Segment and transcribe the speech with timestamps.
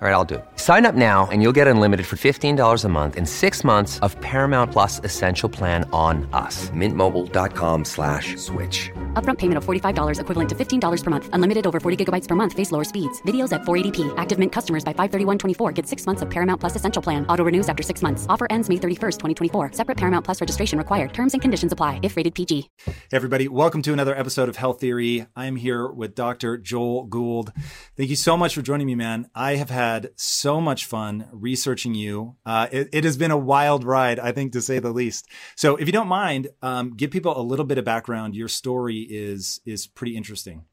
[0.00, 0.44] All right, I'll do it.
[0.54, 4.14] Sign up now and you'll get unlimited for $15 a month and six months of
[4.20, 6.70] Paramount Plus Essential Plan on us.
[6.70, 8.92] Mintmobile.com slash switch.
[9.14, 11.28] Upfront payment of $45 equivalent to $15 per month.
[11.32, 12.52] Unlimited over 40 gigabytes per month.
[12.52, 13.20] Face lower speeds.
[13.22, 14.14] Videos at 480p.
[14.16, 17.26] Active Mint customers by 531.24 get six months of Paramount Plus Essential Plan.
[17.26, 18.24] Auto renews after six months.
[18.28, 19.18] Offer ends May 31st,
[19.50, 19.72] 2024.
[19.72, 21.12] Separate Paramount Plus registration required.
[21.12, 22.70] Terms and conditions apply if rated PG.
[22.86, 25.26] Hey everybody, welcome to another episode of Health Theory.
[25.34, 26.56] I'm here with Dr.
[26.56, 27.52] Joel Gould.
[27.96, 29.28] Thank you so much for joining me, man.
[29.34, 32.36] I have had so much fun researching you.
[32.44, 35.26] Uh, it, it, has been a wild ride, I think, to say the least.
[35.56, 38.34] So, if you don't mind, um, give people a little bit of background.
[38.34, 40.64] Your story is is pretty interesting.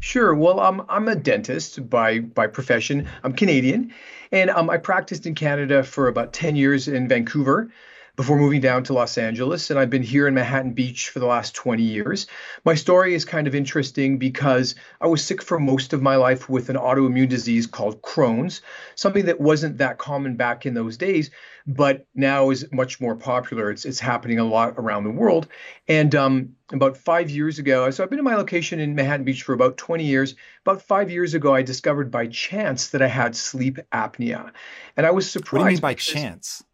[0.00, 0.34] Sure.
[0.34, 3.08] Well, um, I'm a dentist by by profession.
[3.22, 3.92] I'm Canadian,
[4.32, 7.70] and um, I practiced in Canada for about ten years in Vancouver
[8.18, 9.70] before moving down to Los Angeles.
[9.70, 12.26] And I've been here in Manhattan Beach for the last 20 years.
[12.64, 16.48] My story is kind of interesting because I was sick for most of my life
[16.48, 18.60] with an autoimmune disease called Crohn's,
[18.96, 21.30] something that wasn't that common back in those days,
[21.64, 23.70] but now is much more popular.
[23.70, 25.46] It's, it's happening a lot around the world.
[25.86, 29.44] And um, about five years ago, so I've been in my location in Manhattan Beach
[29.44, 30.34] for about 20 years.
[30.66, 34.50] About five years ago, I discovered by chance that I had sleep apnea.
[34.96, 35.62] And I was surprised.
[35.62, 36.64] What do you mean by chance?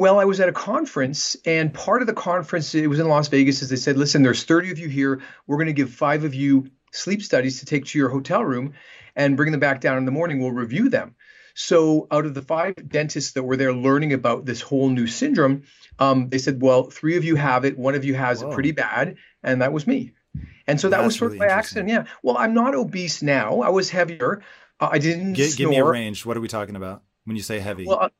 [0.00, 3.28] Well, I was at a conference, and part of the conference, it was in Las
[3.28, 5.20] Vegas, is they said, listen, there's 30 of you here.
[5.46, 8.72] We're going to give five of you sleep studies to take to your hotel room
[9.14, 10.40] and bring them back down in the morning.
[10.40, 11.16] We'll review them.
[11.52, 15.64] So, out of the five dentists that were there learning about this whole new syndrome,
[15.98, 18.52] um, they said, well, three of you have it, one of you has Whoa.
[18.52, 20.14] it pretty bad, and that was me.
[20.66, 21.90] And so that was sort really of by accident.
[21.90, 22.04] Yeah.
[22.22, 23.60] Well, I'm not obese now.
[23.60, 24.40] I was heavier.
[24.80, 25.34] Uh, I didn't.
[25.34, 26.24] Give, give me a range.
[26.24, 27.84] What are we talking about when you say heavy?
[27.84, 28.10] Well,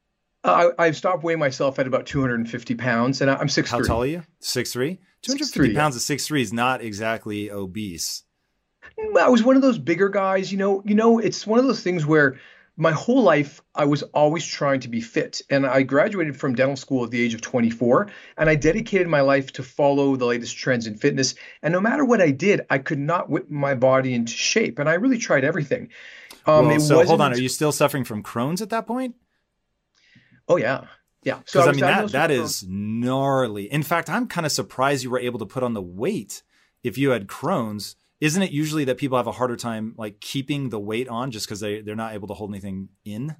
[0.44, 3.70] uh, I, have stopped weighing myself at about 250 pounds, and I'm six.
[3.70, 4.22] How tall are you?
[4.40, 4.98] Six three.
[5.22, 5.98] 250 pounds yeah.
[5.98, 8.22] at six three is not exactly obese.
[9.18, 10.50] I was one of those bigger guys.
[10.50, 12.38] You know, you know, it's one of those things where
[12.76, 16.76] my whole life I was always trying to be fit, and I graduated from dental
[16.76, 18.08] school at the age of 24,
[18.38, 21.34] and I dedicated my life to follow the latest trends in fitness.
[21.62, 24.88] And no matter what I did, I could not whip my body into shape, and
[24.88, 25.90] I really tried everything.
[26.46, 29.14] Um, well, so hold on, are you still suffering from Crohn's at that point?
[30.50, 30.84] Oh yeah.
[31.22, 31.40] Yeah.
[31.46, 33.70] So I, I mean that that is gnarly.
[33.72, 36.42] In fact, I'm kind of surprised you were able to put on the weight
[36.82, 37.96] if you had Crohn's.
[38.20, 41.46] Isn't it usually that people have a harder time like keeping the weight on just
[41.46, 43.30] because they they're not able to hold anything in?
[43.30, 43.34] I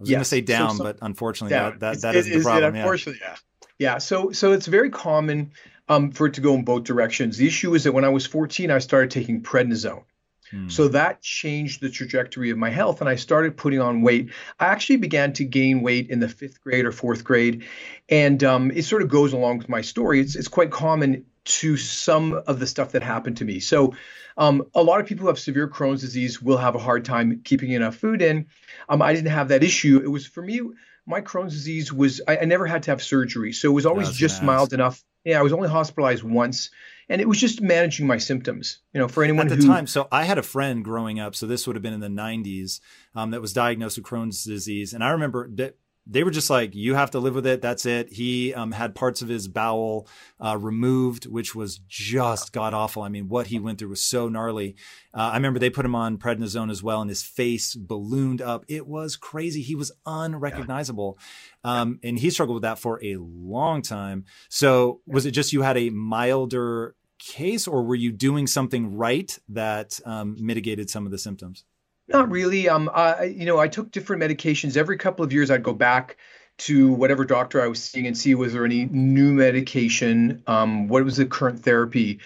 [0.00, 0.16] was yes.
[0.16, 2.74] going to say down, so, but unfortunately that that, that is the problem.
[2.74, 3.30] It, unfortunately, yeah.
[3.30, 3.36] yeah.
[3.78, 3.98] Yeah.
[3.98, 5.52] So so it's very common
[5.88, 7.36] um, for it to go in both directions.
[7.36, 10.04] The issue is that when I was 14, I started taking prednisone.
[10.50, 10.68] Hmm.
[10.68, 14.30] So that changed the trajectory of my health, and I started putting on weight.
[14.58, 17.64] I actually began to gain weight in the fifth grade or fourth grade,
[18.08, 20.20] and um, it sort of goes along with my story.
[20.20, 23.60] It's, it's quite common to some of the stuff that happened to me.
[23.60, 23.94] So,
[24.36, 27.40] um, a lot of people who have severe Crohn's disease will have a hard time
[27.42, 28.46] keeping enough food in.
[28.88, 30.00] Um, I didn't have that issue.
[30.02, 30.60] It was for me.
[31.06, 34.10] My Crohn's disease was I, I never had to have surgery, so it was always
[34.10, 35.02] just mild enough.
[35.24, 36.70] Yeah, I was only hospitalized once
[37.08, 38.78] and it was just managing my symptoms.
[38.92, 39.86] You know, for anyone at the who, time.
[39.86, 41.34] So I had a friend growing up.
[41.34, 42.80] So this would have been in the '90s
[43.14, 45.76] um, that was diagnosed with Crohn's disease, and I remember that
[46.10, 47.60] they were just like, you have to live with it.
[47.60, 48.10] That's it.
[48.10, 50.08] He um, had parts of his bowel
[50.40, 53.02] uh, removed, which was just god awful.
[53.02, 54.76] I mean, what he went through was so gnarly.
[55.12, 58.64] Uh, I remember they put him on prednisone as well, and his face ballooned up.
[58.68, 59.60] It was crazy.
[59.60, 61.18] He was unrecognizable.
[61.62, 64.24] Um, and he struggled with that for a long time.
[64.48, 69.38] So was it just you had a milder case, or were you doing something right
[69.48, 71.64] that um, mitigated some of the symptoms?
[72.08, 72.68] Not really.
[72.68, 75.50] Um, I, you know, I took different medications every couple of years.
[75.50, 76.16] I'd go back
[76.58, 81.04] to whatever doctor I was seeing and see was there any new medication, um, what
[81.04, 82.18] was the current therapy,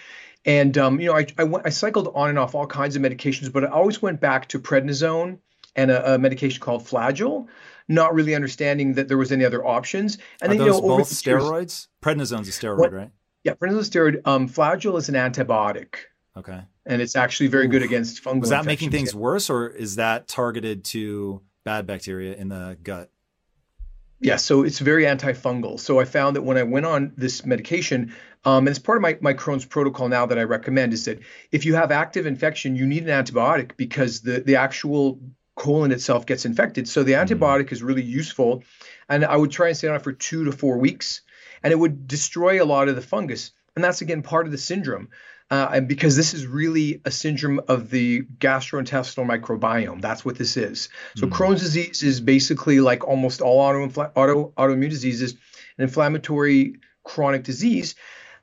[0.45, 3.01] and um, you know, I, I, went, I cycled on and off all kinds of
[3.01, 5.37] medications, but I always went back to prednisone
[5.75, 7.47] and a, a medication called Flagyl,
[7.87, 10.17] not really understanding that there was any other options.
[10.41, 11.61] And Are then, those you know, both steroids?
[11.61, 13.11] Years, Prednisone's a steroid, what, right?
[13.43, 14.27] Yeah, prednisone is a steroid.
[14.27, 15.95] Um, Flagyl is an antibiotic.
[16.35, 16.61] Okay.
[16.85, 18.41] And it's actually very good against fungal.
[18.41, 23.09] Was that making things worse, or is that targeted to bad bacteria in the gut?
[24.19, 25.79] Yeah, so it's very antifungal.
[25.79, 28.13] So I found that when I went on this medication,
[28.45, 31.19] Um, and it's part of my, my Crohn's protocol now that I recommend is that
[31.51, 35.19] if you have active infection, you need an antibiotic because the, the actual
[35.55, 36.87] colon itself gets infected.
[36.87, 37.23] So the mm-hmm.
[37.23, 37.75] antibiotic mm-hmm.
[37.75, 38.63] is really useful.
[39.07, 41.21] And I would try and stay on it for two to four weeks,
[41.61, 43.53] and it would destroy a lot of the fungus.
[43.75, 45.07] And that's again part of the syndrome.
[45.53, 50.01] Uh, and because this is really a syndrome of the gastrointestinal microbiome.
[50.01, 50.89] That's what this is.
[51.15, 51.35] So mm-hmm.
[51.35, 55.33] Crohn's disease is basically like almost all auto, auto autoimmune diseases,
[55.77, 57.93] an inflammatory chronic disease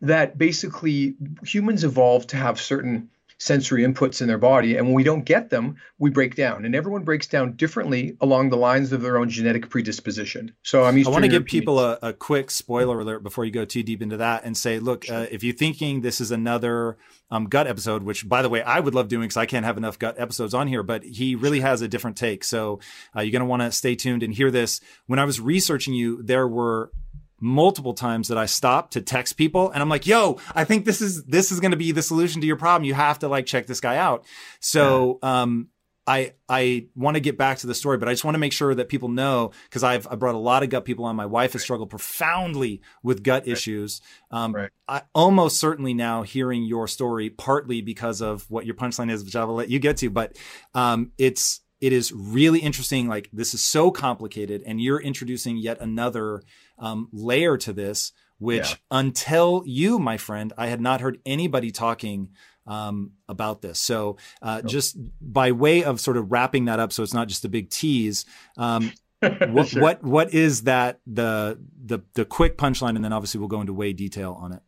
[0.03, 3.11] that basically humans evolved to have certain
[3.41, 4.77] sensory inputs in their body.
[4.77, 6.67] And when we don't get them, we break down.
[6.67, 10.55] And everyone breaks down differently along the lines of their own genetic predisposition.
[10.63, 13.65] So I'm I want to give people a, a, quick spoiler alert before you go
[13.65, 15.17] too deep into that and say, look, sure.
[15.17, 16.99] uh, if you're thinking this is another
[17.31, 19.79] um, gut episode, which by the way, I would love doing because I can't have
[19.79, 22.45] enough gut episodes on here, but he really has a different take.
[22.45, 22.81] So
[23.17, 24.83] uh, you're going to want to stay tuned and hear this.
[25.07, 26.93] When I was researching you, there were
[27.41, 31.01] multiple times that I stopped to text people and I'm like, yo, I think this
[31.01, 32.85] is, this is going to be the solution to your problem.
[32.85, 34.25] You have to like check this guy out.
[34.61, 35.43] So, yeah.
[35.43, 35.69] um,
[36.07, 38.53] I, I want to get back to the story, but I just want to make
[38.53, 41.15] sure that people know because I've I brought a lot of gut people on.
[41.15, 43.53] My wife has struggled profoundly with gut right.
[43.53, 44.01] issues.
[44.33, 44.71] Um, right.
[44.89, 49.37] I almost certainly now hearing your story, partly because of what your punchline is, which
[49.37, 50.37] I will let you get to, but
[50.75, 53.07] um, it's it is really interesting.
[53.07, 56.43] Like this is so complicated, and you're introducing yet another
[56.81, 58.77] um, layer to this, which yeah.
[58.91, 62.31] until you, my friend, I had not heard anybody talking
[62.67, 63.79] um, about this.
[63.79, 67.45] So, uh, just by way of sort of wrapping that up, so it's not just
[67.45, 68.25] a big tease.
[68.57, 69.83] Um, what, sure.
[69.83, 73.75] what what is that the the the quick punchline, and then obviously we'll go into
[73.75, 74.63] way detail on it.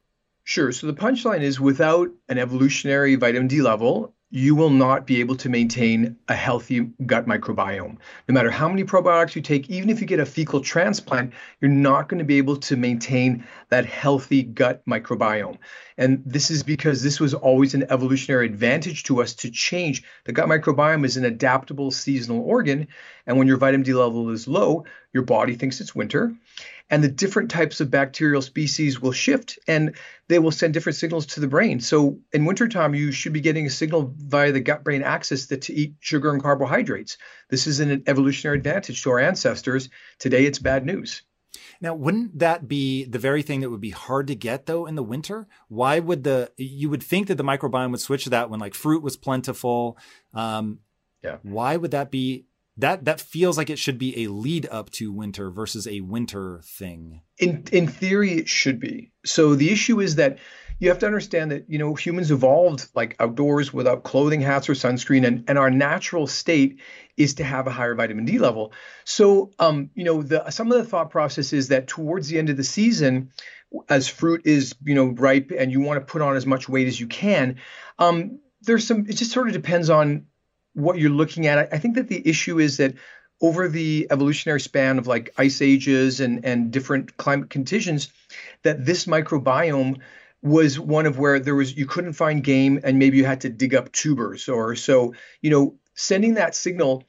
[0.44, 0.72] Sure.
[0.72, 5.36] So the punchline is without an evolutionary vitamin D level, you will not be able
[5.36, 7.98] to maintain a healthy gut microbiome.
[8.26, 11.70] No matter how many probiotics you take, even if you get a fecal transplant, you're
[11.70, 15.58] not going to be able to maintain that healthy gut microbiome.
[15.98, 20.02] And this is because this was always an evolutionary advantage to us to change.
[20.24, 22.88] The gut microbiome is an adaptable seasonal organ.
[23.26, 26.34] And when your vitamin D level is low, your body thinks it's winter
[26.92, 29.96] and the different types of bacterial species will shift and
[30.28, 31.80] they will send different signals to the brain.
[31.80, 35.62] So in wintertime, you should be getting a signal via the gut brain axis that
[35.62, 37.16] to eat sugar and carbohydrates.
[37.48, 39.88] This is an evolutionary advantage to our ancestors.
[40.18, 41.22] Today, it's bad news.
[41.80, 44.94] Now, wouldn't that be the very thing that would be hard to get though in
[44.94, 45.48] the winter?
[45.68, 48.74] Why would the you would think that the microbiome would switch to that when like
[48.74, 49.96] fruit was plentiful?
[50.34, 50.80] Um,
[51.24, 51.38] yeah.
[51.42, 52.44] Why would that be
[52.76, 56.60] that that feels like it should be a lead up to winter versus a winter
[56.64, 57.20] thing.
[57.38, 59.12] In in theory, it should be.
[59.24, 60.38] So the issue is that
[60.78, 64.72] you have to understand that you know humans evolved like outdoors without clothing, hats, or
[64.72, 66.80] sunscreen, and and our natural state
[67.16, 68.72] is to have a higher vitamin D level.
[69.04, 72.48] So um, you know the some of the thought process is that towards the end
[72.48, 73.30] of the season,
[73.88, 76.88] as fruit is you know ripe and you want to put on as much weight
[76.88, 77.58] as you can.
[77.98, 79.06] Um, there's some.
[79.08, 80.26] It just sort of depends on
[80.74, 81.72] what you're looking at.
[81.72, 82.94] I think that the issue is that
[83.40, 88.08] over the evolutionary span of like ice ages and, and different climate conditions,
[88.62, 90.00] that this microbiome
[90.42, 93.48] was one of where there was you couldn't find game and maybe you had to
[93.48, 97.04] dig up tubers or so you know sending that signal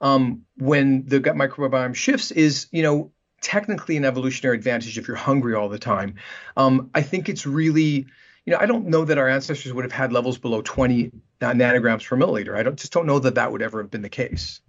[0.00, 3.12] um, when the gut microbiome shifts is you know
[3.42, 6.14] technically an evolutionary advantage if you're hungry all the time
[6.56, 8.06] um, i think it's really
[8.48, 11.12] you know, I don't know that our ancestors would have had levels below 20
[11.42, 12.56] nanograms per milliliter.
[12.56, 14.62] I don't just don't know that that would ever have been the case.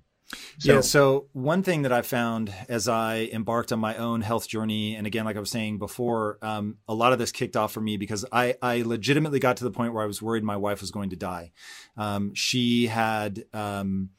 [0.57, 0.81] So, yeah.
[0.81, 5.07] So one thing that I found as I embarked on my own health journey, and
[5.07, 7.95] again, like I was saying before, um, a lot of this kicked off for me
[7.95, 10.91] because I, I legitimately got to the point where I was worried my wife was
[10.91, 11.53] going to die.
[11.95, 14.09] Um, she had um,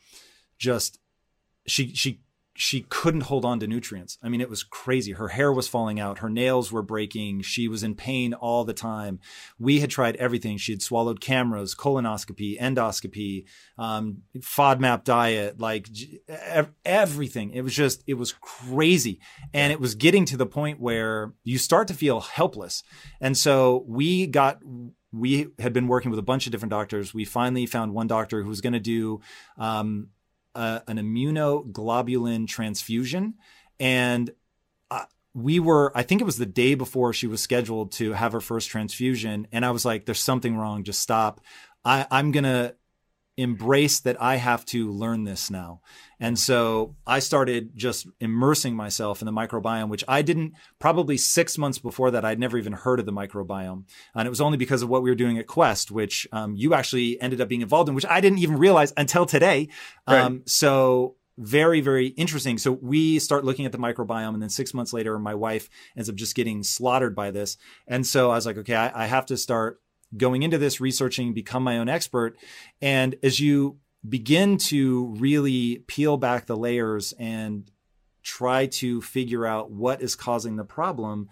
[0.56, 0.98] just
[1.66, 2.22] she she
[2.60, 4.18] she couldn't hold on to nutrients.
[4.22, 5.12] I mean, it was crazy.
[5.12, 6.18] Her hair was falling out.
[6.18, 7.40] Her nails were breaking.
[7.40, 9.18] She was in pain all the time.
[9.58, 10.58] We had tried everything.
[10.58, 13.46] She had swallowed cameras, colonoscopy, endoscopy,
[13.78, 15.88] um, FODMAP diet, like
[16.84, 17.50] everything.
[17.52, 19.20] It was just, it was crazy.
[19.54, 22.82] And it was getting to the point where you start to feel helpless.
[23.22, 24.60] And so we got,
[25.12, 27.14] we had been working with a bunch of different doctors.
[27.14, 29.22] We finally found one doctor who was going to do
[29.56, 30.08] um,
[30.54, 33.34] a, an immunoglobulin transfusion.
[33.78, 34.30] And
[34.90, 35.04] uh,
[35.34, 38.40] we were, I think it was the day before she was scheduled to have her
[38.40, 39.46] first transfusion.
[39.52, 40.84] And I was like, there's something wrong.
[40.84, 41.40] Just stop.
[41.84, 42.74] I, I'm going to
[43.40, 45.80] embrace that I have to learn this now.
[46.18, 51.56] And so I started just immersing myself in the microbiome, which I didn't probably six
[51.56, 52.24] months before that.
[52.24, 53.84] I'd never even heard of the microbiome.
[54.14, 56.74] And it was only because of what we were doing at Quest, which um, you
[56.74, 59.68] actually ended up being involved in, which I didn't even realize until today.
[60.06, 60.20] Right.
[60.20, 62.58] Um, so very, very interesting.
[62.58, 66.10] So we start looking at the microbiome, and then six months later, my wife ends
[66.10, 67.56] up just getting slaughtered by this.
[67.88, 69.80] And so I was like, okay, I, I have to start
[70.16, 72.36] going into this, researching, become my own expert.
[72.80, 77.70] And as you begin to really peel back the layers and
[78.22, 81.28] try to figure out what is causing the problem,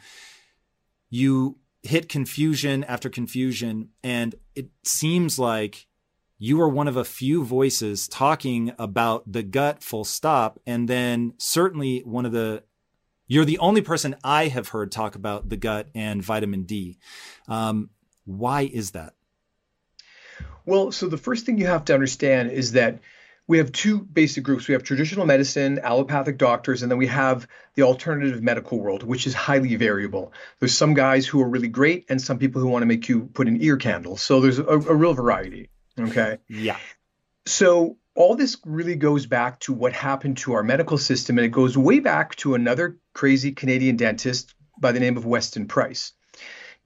[1.11, 3.91] you hit confusion after confusion.
[4.03, 5.87] And it seems like
[6.39, 10.61] you are one of a few voices talking about the gut full stop.
[10.67, 12.63] And then certainly one of the,
[13.27, 16.99] you're the only person I have heard talk about the gut and vitamin D.
[17.49, 17.91] Um,
[18.29, 19.15] why is that?
[20.67, 23.01] Well, so the first thing you have to understand is that
[23.47, 24.69] we have two basic groups.
[24.69, 29.27] We have traditional medicine, allopathic doctors, and then we have the alternative medical world, which
[29.27, 30.35] is highly variable.
[30.59, 33.31] There's some guys who are really great and some people who want to make you
[33.33, 34.21] put in ear candles.
[34.21, 35.71] So there's a, a real variety.
[35.99, 36.37] Okay.
[36.49, 36.77] Yeah.
[37.47, 41.53] So all this really goes back to what happened to our medical system, and it
[41.53, 46.13] goes way back to another crazy Canadian dentist by the name of Weston Price.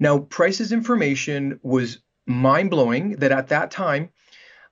[0.02, 3.12] Now, Price's information was mind blowing.
[3.16, 4.10] That at that time,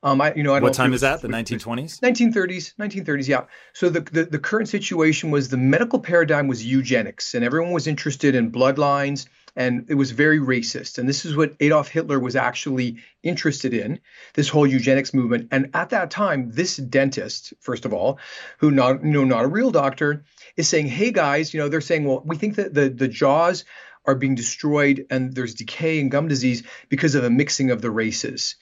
[0.03, 1.23] um, I you know I what time is that?
[1.23, 2.01] The 1920s.
[2.01, 2.75] 1930s.
[2.75, 3.29] 1930s.
[3.29, 3.45] Yeah.
[3.73, 7.87] So the, the the current situation was the medical paradigm was eugenics, and everyone was
[7.87, 10.99] interested in bloodlines and it was very racist.
[10.99, 14.01] And this is what Adolf Hitler was actually interested in,
[14.35, 15.49] this whole eugenics movement.
[15.51, 18.19] And at that time, this dentist, first of all,
[18.59, 20.25] who not you know not a real doctor,
[20.57, 23.65] is saying, "Hey guys, you know, they're saying, well, we think that the the jaws
[24.07, 27.91] are being destroyed and there's decay and gum disease because of a mixing of the
[27.91, 28.57] races."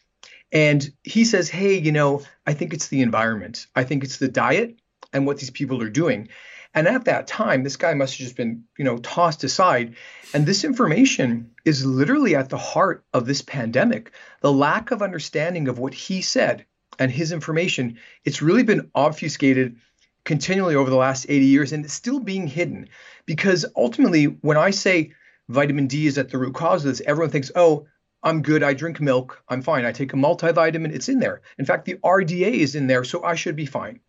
[0.51, 3.67] And he says, "Hey, you know, I think it's the environment.
[3.75, 4.77] I think it's the diet
[5.13, 6.29] and what these people are doing."
[6.75, 9.97] And at that time, this guy must have just been, you know, tossed aside.
[10.35, 14.13] And this information is literally at the heart of this pandemic.
[14.43, 16.67] The lack of understanding of what he said
[16.99, 19.77] and his information, it's really been obfuscated
[20.25, 22.91] continually over the last 80 years and it's still being hidden.
[23.25, 25.13] Because ultimately, when I say
[25.49, 27.87] vitamin D is at the root cause of this, everyone thinks, oh,
[28.23, 28.63] I'm good.
[28.63, 29.43] I drink milk.
[29.49, 29.85] I'm fine.
[29.85, 30.93] I take a multivitamin.
[30.93, 31.43] It's in there.
[31.59, 34.01] In fact, the RDA is in there, so I should be fine.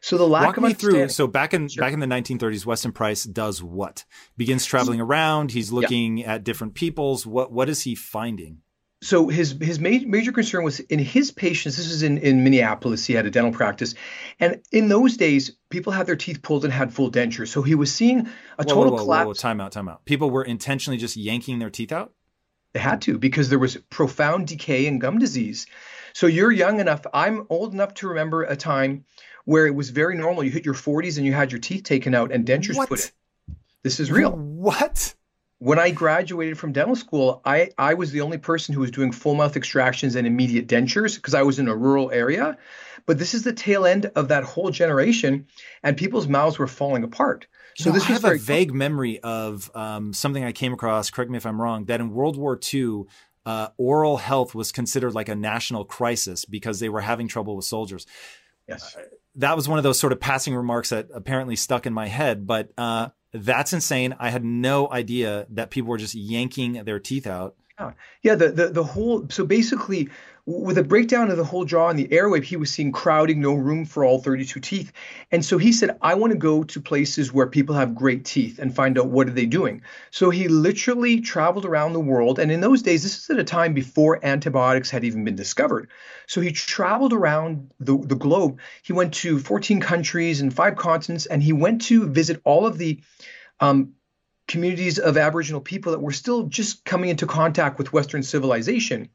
[0.00, 1.08] So the lack Walk of me through.
[1.08, 1.80] So back in sure.
[1.80, 4.04] back in the 1930s, Weston Price does what?
[4.36, 5.52] Begins traveling around.
[5.52, 6.34] He's looking yeah.
[6.34, 7.26] at different peoples.
[7.26, 8.58] What what is he finding?
[9.04, 11.76] So his his major, major concern was in his patients.
[11.76, 13.04] This was in in Minneapolis.
[13.04, 13.94] He had a dental practice,
[14.40, 17.48] and in those days, people had their teeth pulled and had full dentures.
[17.48, 19.26] So he was seeing a total whoa, whoa, collapse.
[19.26, 20.06] Whoa, time out, time out.
[20.06, 22.12] People were intentionally just yanking their teeth out.
[22.72, 25.66] They had to because there was profound decay and gum disease.
[26.14, 27.04] So you're young enough.
[27.12, 29.04] I'm old enough to remember a time
[29.44, 30.44] where it was very normal.
[30.44, 32.88] You hit your 40s and you had your teeth taken out and dentures what?
[32.88, 33.56] put in.
[33.82, 34.32] This is real.
[34.32, 35.14] What?
[35.58, 39.12] When I graduated from dental school, I, I was the only person who was doing
[39.12, 42.58] full mouth extractions and immediate dentures because I was in a rural area.
[43.06, 45.46] But this is the tail end of that whole generation,
[45.82, 47.46] and people's mouths were falling apart.
[47.76, 51.10] So this I have a vague memory of um, something I came across.
[51.10, 51.84] Correct me if I'm wrong.
[51.86, 53.02] That in World War II,
[53.44, 57.64] uh, oral health was considered like a national crisis because they were having trouble with
[57.64, 58.06] soldiers.
[58.68, 58.96] Yes.
[58.96, 59.02] Uh,
[59.36, 62.46] that was one of those sort of passing remarks that apparently stuck in my head.
[62.46, 64.14] But uh, that's insane.
[64.18, 67.56] I had no idea that people were just yanking their teeth out.
[67.78, 68.34] Yeah, yeah.
[68.36, 69.26] The the the whole.
[69.28, 70.08] So basically,
[70.46, 73.54] with a breakdown of the whole jaw and the airway, he was seeing crowding, no
[73.54, 74.92] room for all 32 teeth.
[75.30, 78.58] And so he said, I want to go to places where people have great teeth
[78.58, 79.80] and find out what are they doing.
[80.10, 82.38] So he literally traveled around the world.
[82.38, 85.88] And in those days, this is at a time before antibiotics had even been discovered.
[86.26, 88.60] So he traveled around the, the globe.
[88.82, 92.76] He went to 14 countries and five continents, and he went to visit all of
[92.76, 93.00] the
[93.60, 93.94] um,
[94.46, 99.08] communities of Aboriginal people that were still just coming into contact with Western civilization.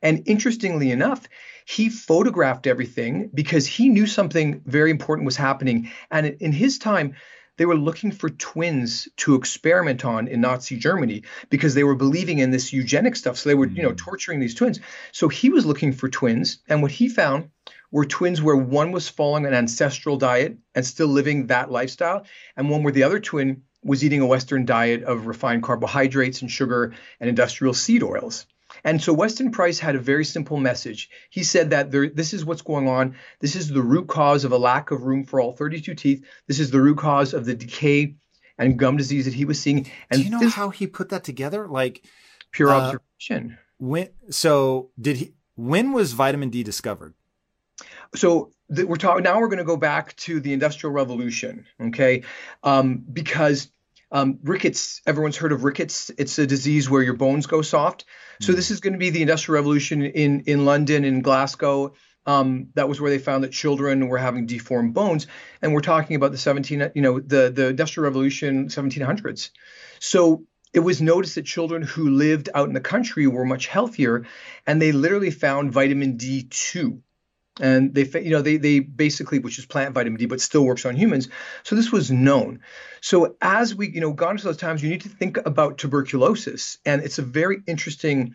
[0.00, 1.28] And interestingly enough,
[1.64, 5.90] he photographed everything because he knew something very important was happening.
[6.10, 7.14] And in his time,
[7.58, 12.38] they were looking for twins to experiment on in Nazi Germany because they were believing
[12.38, 13.36] in this eugenic stuff.
[13.36, 13.98] So they were, you know, mm.
[13.98, 14.80] torturing these twins.
[15.12, 17.50] So he was looking for twins, and what he found
[17.90, 22.24] were twins where one was following an ancestral diet and still living that lifestyle,
[22.56, 26.50] and one where the other twin was eating a Western diet of refined carbohydrates and
[26.50, 28.46] sugar and industrial seed oils.
[28.84, 31.10] And so Weston Price had a very simple message.
[31.30, 33.16] He said that there, this is what's going on.
[33.40, 36.24] This is the root cause of a lack of room for all 32 teeth.
[36.48, 38.16] This is the root cause of the decay
[38.58, 39.90] and gum disease that he was seeing.
[40.10, 41.68] And do you know this, how he put that together?
[41.68, 42.04] Like
[42.50, 43.58] pure uh, observation.
[43.78, 45.34] When so did he?
[45.54, 47.14] When was vitamin D discovered?
[48.14, 49.38] So the, we're talking now.
[49.40, 52.22] We're going to go back to the Industrial Revolution, okay?
[52.62, 53.70] Um, because
[54.10, 56.10] um, rickets, everyone's heard of rickets.
[56.18, 58.04] It's a disease where your bones go soft.
[58.40, 58.56] So hmm.
[58.56, 62.88] this is going to be the Industrial Revolution in in London, in Glasgow, Um, that
[62.88, 65.26] was where they found that children were having deformed bones,
[65.60, 69.50] and we're talking about the 17, you know, the the Industrial Revolution, 1700s.
[69.98, 74.24] So it was noticed that children who lived out in the country were much healthier,
[74.66, 77.00] and they literally found vitamin D2
[77.60, 80.86] and they you know they they basically which is plant vitamin D but still works
[80.86, 81.28] on humans.
[81.62, 82.60] So this was known.
[83.00, 86.78] So as we you know gone to those times you need to think about tuberculosis.
[86.86, 88.34] And it's a very interesting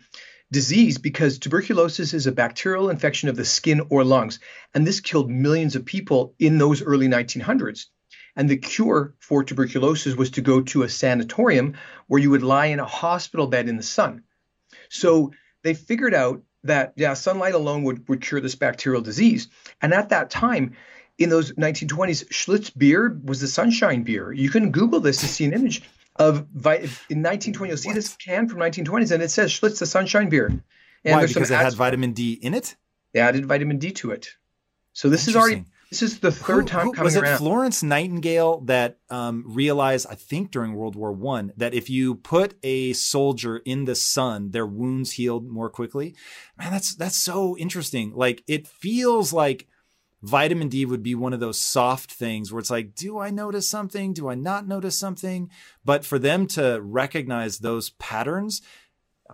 [0.50, 4.40] disease because tuberculosis is a bacterial infection of the skin or lungs.
[4.74, 7.86] And this killed millions of people in those early 1900s
[8.38, 11.74] and the cure for tuberculosis was to go to a sanatorium
[12.06, 14.22] where you would lie in a hospital bed in the sun.
[14.88, 15.32] So
[15.64, 19.48] they figured out that yeah, sunlight alone would, would cure this bacterial disease.
[19.80, 20.76] And at that time,
[21.18, 24.32] in those 1920s, Schlitz beer was the sunshine beer.
[24.32, 25.82] You can Google this to see an image
[26.16, 27.68] of in 1920.
[27.68, 27.94] You'll see what?
[27.94, 30.46] this can from 1920s, and it says Schlitz the sunshine beer.
[30.46, 30.62] And
[31.04, 31.26] Why?
[31.26, 32.76] Because it had vitamin D in it.
[33.12, 34.28] They added vitamin D to it.
[34.92, 37.38] So this is already this is the third who, time who, coming was it around.
[37.38, 42.54] Florence Nightingale that um, realized, I think during World War One, that if you put
[42.62, 46.14] a soldier in the sun, their wounds healed more quickly.
[46.58, 48.12] Man, that's that's so interesting.
[48.14, 49.66] Like it feels like
[50.22, 53.68] vitamin D would be one of those soft things where it's like, do I notice
[53.68, 54.12] something?
[54.12, 55.50] Do I not notice something?
[55.84, 58.60] But for them to recognize those patterns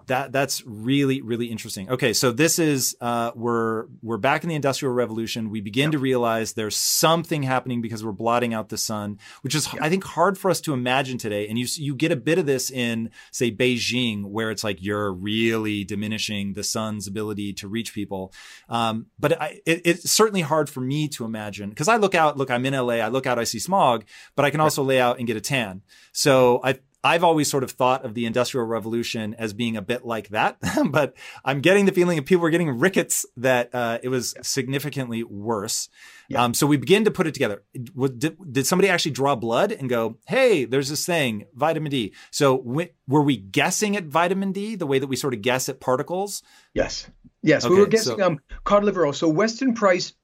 [0.06, 1.88] that that's really really interesting.
[1.88, 5.50] Okay, so this is uh, we're we're back in the industrial revolution.
[5.50, 5.92] We begin yep.
[5.92, 9.82] to realize there's something happening because we're blotting out the sun, which is yep.
[9.82, 11.48] I think hard for us to imagine today.
[11.48, 15.12] And you you get a bit of this in say Beijing, where it's like you're
[15.12, 18.32] really diminishing the sun's ability to reach people.
[18.68, 22.36] Um, but I, it, it's certainly hard for me to imagine because I look out.
[22.36, 22.94] Look, I'm in LA.
[22.94, 23.38] I look out.
[23.38, 25.82] I see smog, but I can also lay out and get a tan.
[26.12, 30.06] So I I've always sort of thought of the Industrial Revolution as being a bit
[30.06, 30.56] like that,
[30.90, 35.23] but I'm getting the feeling that people were getting rickets that uh, it was significantly
[35.23, 35.90] worse.
[36.30, 36.42] Yeah.
[36.42, 37.62] Um, so we begin to put it together.
[37.75, 42.14] Did, did, somebody actually draw blood and go, "Hey, there's this thing, vitamin D"?
[42.30, 45.68] So w- were we guessing at vitamin D the way that we sort of guess
[45.68, 46.42] at particles?
[46.73, 47.11] Yes,
[47.42, 49.12] yes, okay, we were guessing so, um, cod liver oil.
[49.12, 50.14] So Weston Price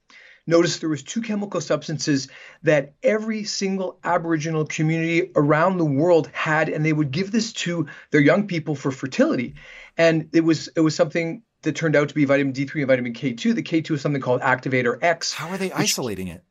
[0.47, 2.29] Notice there was two chemical substances
[2.63, 7.87] that every single Aboriginal community around the world had, and they would give this to
[8.11, 9.55] their young people for fertility.
[9.97, 13.13] And it was it was something that turned out to be vitamin D3 and vitamin
[13.13, 13.55] K2.
[13.55, 15.33] The K2 is something called activator X.
[15.33, 16.43] How are they isolating it?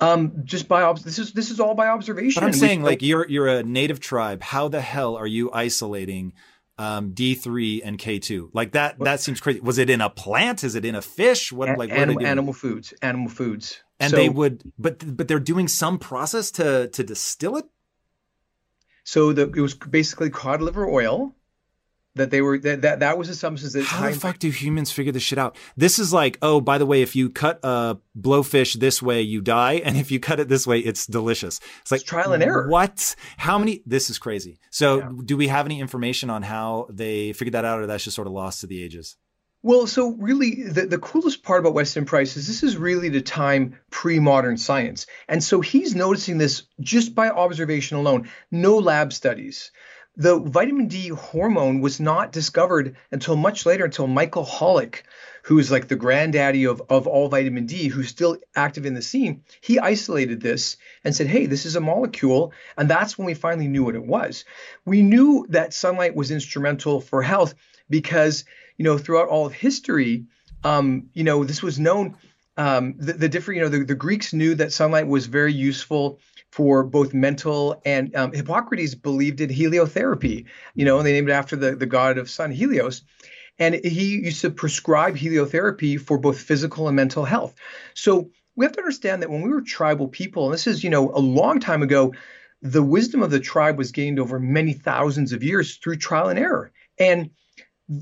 [0.00, 2.40] Um, just by this is this is all by observation.
[2.40, 4.42] But I'm saying, like you're you're a native tribe.
[4.42, 6.32] How the hell are you isolating
[6.78, 8.50] um, D3 and K2.
[8.52, 9.60] Like that, that seems crazy.
[9.60, 10.64] Was it in a plant?
[10.64, 11.52] Is it in a fish?
[11.52, 13.82] What, like, what animal, animal foods, animal foods.
[13.98, 17.64] And so, they would, but, but they're doing some process to, to distill it.
[19.04, 21.34] So the, it was basically cod liver oil
[22.16, 24.90] that they were that that, that was a substance that how the fuck do humans
[24.90, 25.56] figure this shit out?
[25.76, 29.40] This is like oh by the way if you cut a blowfish this way you
[29.40, 31.60] die and if you cut it this way it's delicious.
[31.82, 32.68] It's like it's trial and error.
[32.68, 33.14] what?
[33.36, 34.58] How many this is crazy.
[34.70, 35.10] So yeah.
[35.24, 38.26] do we have any information on how they figured that out or that's just sort
[38.26, 39.16] of lost to the ages?
[39.62, 43.20] Well, so really, the, the coolest part about Weston Price is this is really the
[43.20, 45.06] time pre modern science.
[45.28, 49.72] And so he's noticing this just by observation alone, no lab studies
[50.16, 55.02] the vitamin D hormone was not discovered until much later, until Michael Holick,
[55.42, 59.02] who is like the granddaddy of, of all vitamin D, who's still active in the
[59.02, 62.52] scene, he isolated this and said, hey, this is a molecule.
[62.78, 64.44] And that's when we finally knew what it was.
[64.84, 67.54] We knew that sunlight was instrumental for health
[67.90, 68.44] because,
[68.78, 70.24] you know, throughout all of history,
[70.64, 72.16] um, you know, this was known.
[72.58, 76.18] Um, the, the different, you know, the, the Greeks knew that sunlight was very useful
[76.52, 80.46] for both mental and um, Hippocrates believed in heliotherapy.
[80.74, 83.02] You know, and they named it after the, the god of sun, Helios.
[83.58, 87.54] And he used to prescribe heliotherapy for both physical and mental health.
[87.94, 90.90] So we have to understand that when we were tribal people, and this is, you
[90.90, 92.14] know, a long time ago,
[92.62, 96.38] the wisdom of the tribe was gained over many thousands of years through trial and
[96.38, 96.72] error.
[96.98, 97.30] And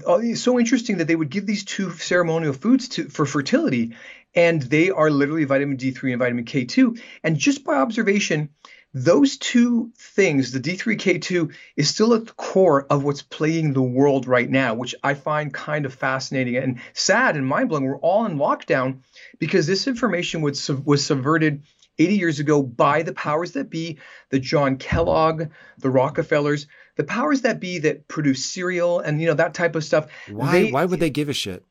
[0.06, 3.94] uh, it's so interesting that they would give these two ceremonial foods to, for fertility
[4.34, 7.00] and they are literally vitamin D3 and vitamin K2.
[7.22, 8.50] And just by observation,
[8.92, 14.26] those two things, the D3K2, is still at the core of what's plaguing the world
[14.26, 17.84] right now, which I find kind of fascinating and sad and mind blowing.
[17.84, 19.00] We're all in lockdown
[19.38, 21.64] because this information was, was subverted
[21.98, 23.98] 80 years ago by the powers that be,
[24.30, 29.34] the John Kellogg, the Rockefellers, the powers that be that produce cereal and you know
[29.34, 30.06] that type of stuff.
[30.30, 30.52] Why?
[30.52, 31.64] They, why would they give a shit?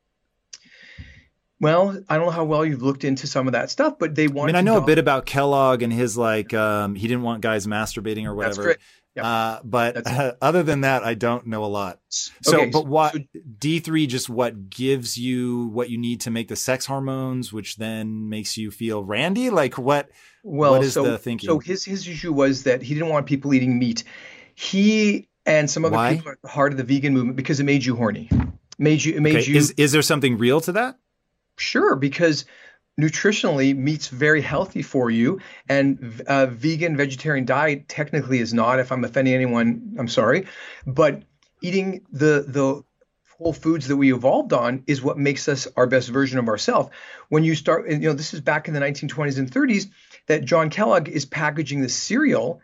[1.63, 4.28] Well, I don't know how well you've looked into some of that stuff, but they
[4.28, 4.49] want.
[4.49, 7.41] I mean, I know a bit about Kellogg and his like um, he didn't want
[7.41, 8.76] guys masturbating or whatever.
[9.15, 9.26] Yep.
[9.26, 11.99] Uh, but uh, other than that, I don't know a lot.
[12.10, 13.19] So, Okay, but what so-
[13.60, 18.30] D3 just what gives you what you need to make the sex hormones, which then
[18.30, 19.49] makes you feel randy?
[19.49, 20.10] Like what?
[20.43, 21.47] Well, what is so, the thinking?
[21.47, 24.04] so his his issue was that he didn't want people eating meat.
[24.56, 26.15] He and some other Why?
[26.15, 28.30] people are at the heart of the vegan movement because it made you horny.
[28.80, 30.97] Made you it made Okay, you is is there something real to that?
[31.57, 32.45] Sure, because
[32.99, 35.39] nutritionally, meat's very healthy for you,
[35.69, 38.79] and a vegan vegetarian diet technically is not.
[38.79, 40.47] If I'm offending anyone, I'm sorry,
[40.85, 41.23] but
[41.61, 42.83] eating the the
[43.37, 46.89] whole foods that we evolved on is what makes us our best version of ourselves.
[47.29, 49.89] When you start, you know, this is back in the 1920s and 30s
[50.27, 52.61] that John Kellogg is packaging the cereal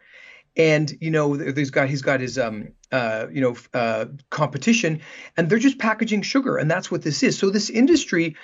[0.57, 5.01] and you know there's got he's got his um uh you know uh competition
[5.37, 8.35] and they're just packaging sugar and that's what this is so this industry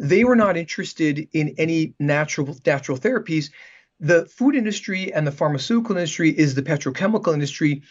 [0.00, 3.50] they were not interested in any natural natural therapies.
[4.00, 7.82] The food industry and the pharmaceutical industry is the petrochemical industry.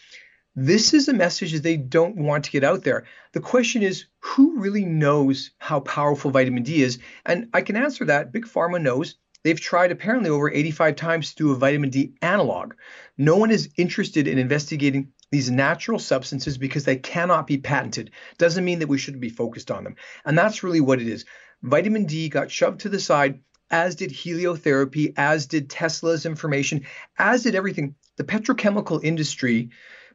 [0.56, 3.06] This is a message that they don't want to get out there.
[3.34, 6.98] The question is who really knows how powerful vitamin d is?
[7.28, 8.32] And i can answer that.
[8.32, 12.74] Big pharma knows They've tried apparently over 85 times to do a vitamin D analog.
[13.18, 18.12] No one is interested in investigating these natural substances because they cannot be patented.
[18.38, 19.96] Doesn't mean that we shouldn't be focused on them.
[20.26, 21.26] And that's really what it is.
[21.62, 26.86] Vitamin D got shoved to the side, as did heliotherapy, as did Tesla's information,
[27.18, 27.96] as did everything.
[28.18, 29.70] The petrochemical industry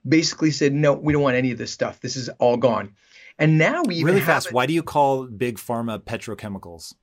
[0.07, 2.01] basically said, no, we don't want any of this stuff.
[2.01, 2.95] This is all gone.
[3.39, 4.53] And now we even Really fast.
[4.53, 6.95] Why do you call big pharma petrochemicals?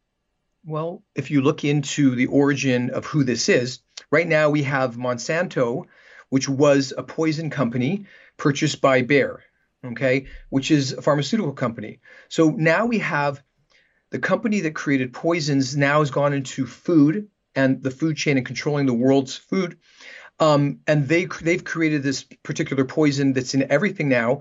[0.66, 3.80] Well, if you look into the origin of who this is,
[4.12, 5.86] right now we have Monsanto,
[6.30, 8.06] which was a poison company
[8.38, 9.42] purchased by Bayer,
[9.84, 12.00] okay, which is a pharmaceutical company.
[12.30, 13.44] So now we have
[14.12, 18.46] the company that created poisons now has gone into food and the food chain and
[18.46, 19.78] controlling the world's food.
[20.40, 24.40] Um, and they they've created this particular poison that's in everything now,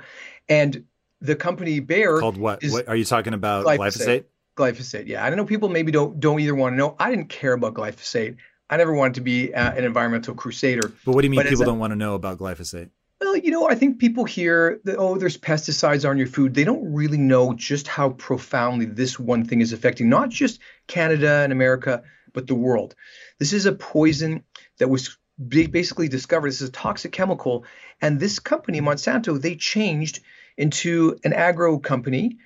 [0.48, 0.84] and
[1.20, 2.62] the company Bayer Called what?
[2.62, 3.66] is what are you talking about?
[3.66, 3.78] glyphosate.
[3.78, 4.24] Glyphosate?
[4.60, 5.06] Glyphosate.
[5.06, 5.44] Yeah, I don't know.
[5.44, 6.96] People maybe don't don't either want to know.
[6.98, 8.36] I didn't care about glyphosate.
[8.68, 10.92] I never wanted to be uh, an environmental crusader.
[11.04, 12.90] But what do you mean But people don't want to know about glyphosate?
[13.20, 16.54] Well, you know, I think people hear that oh, there's pesticides on your food.
[16.54, 21.40] They don't really know just how profoundly this one thing is affecting not just Canada
[21.42, 22.94] and America, but the world.
[23.38, 24.44] This is a poison
[24.78, 25.18] that was
[25.48, 26.48] basically discovered.
[26.48, 27.64] This is a toxic chemical,
[28.00, 30.20] and this company, Monsanto, they changed
[30.56, 32.38] into an agro company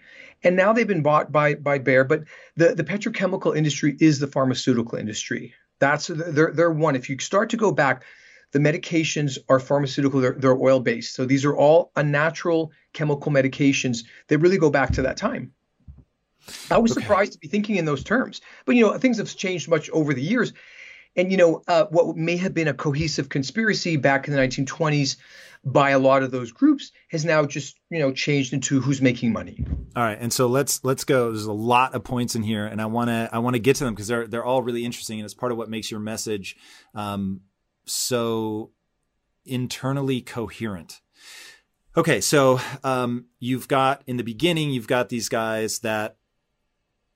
[0.44, 2.04] and now they've been bought by by Bayer.
[2.04, 2.24] But
[2.56, 5.54] the the petrochemical industry is the pharmaceutical industry.
[5.78, 6.94] That's they're they're one.
[6.94, 8.04] If you start to go back,
[8.52, 10.20] the medications are pharmaceutical.
[10.20, 11.14] They're, they're oil based.
[11.14, 15.52] So these are all unnatural chemical medications that really go back to that time.
[16.70, 19.68] I was surprised to be thinking in those terms, but you know things have changed
[19.68, 20.52] much over the years.
[21.16, 25.16] And you know uh, what may have been a cohesive conspiracy back in the 1920s
[25.64, 29.32] by a lot of those groups has now just you know changed into who's making
[29.32, 29.64] money.
[29.96, 31.30] All right, and so let's let's go.
[31.30, 33.76] There's a lot of points in here, and I want to I want to get
[33.76, 36.00] to them because they're they're all really interesting, and it's part of what makes your
[36.00, 36.56] message
[36.94, 37.40] um,
[37.86, 38.70] so
[39.44, 41.00] internally coherent.
[41.96, 46.16] Okay, so um, you've got in the beginning, you've got these guys that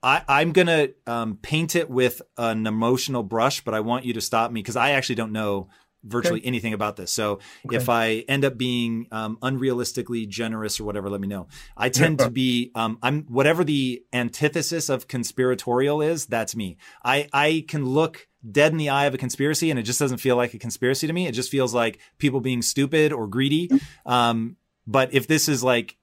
[0.03, 4.21] I, I'm gonna um, paint it with an emotional brush, but I want you to
[4.21, 5.69] stop me because I actually don't know
[6.05, 7.13] virtually anything about this.
[7.13, 11.49] So if I end up being um, unrealistically generous or whatever, let me know.
[11.77, 16.27] I tend to be um, I'm whatever the antithesis of conspiratorial is.
[16.27, 16.79] That's me.
[17.05, 20.19] I I can look dead in the eye of a conspiracy and it just doesn't
[20.19, 21.27] feel like a conspiracy to me.
[21.27, 23.71] It just feels like people being stupid or greedy.
[24.07, 24.57] Um,
[24.87, 25.97] but if this is like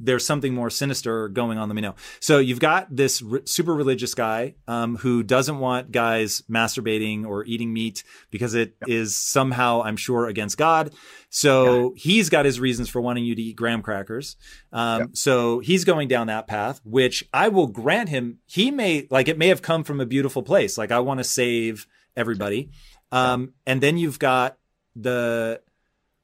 [0.00, 1.68] there's something more sinister going on.
[1.68, 1.94] Let me know.
[2.20, 7.44] So you've got this r- super religious guy um, who doesn't want guys masturbating or
[7.44, 10.92] eating meat because it is somehow, I'm sure, against God.
[11.30, 14.36] So he's got his reasons for wanting you to eat graham crackers.
[14.72, 18.38] Um, So he's going down that path, which I will grant him.
[18.46, 20.78] He may like it may have come from a beautiful place.
[20.78, 22.70] Like I want to save everybody.
[23.12, 24.58] Um, and then you've got
[24.96, 25.60] the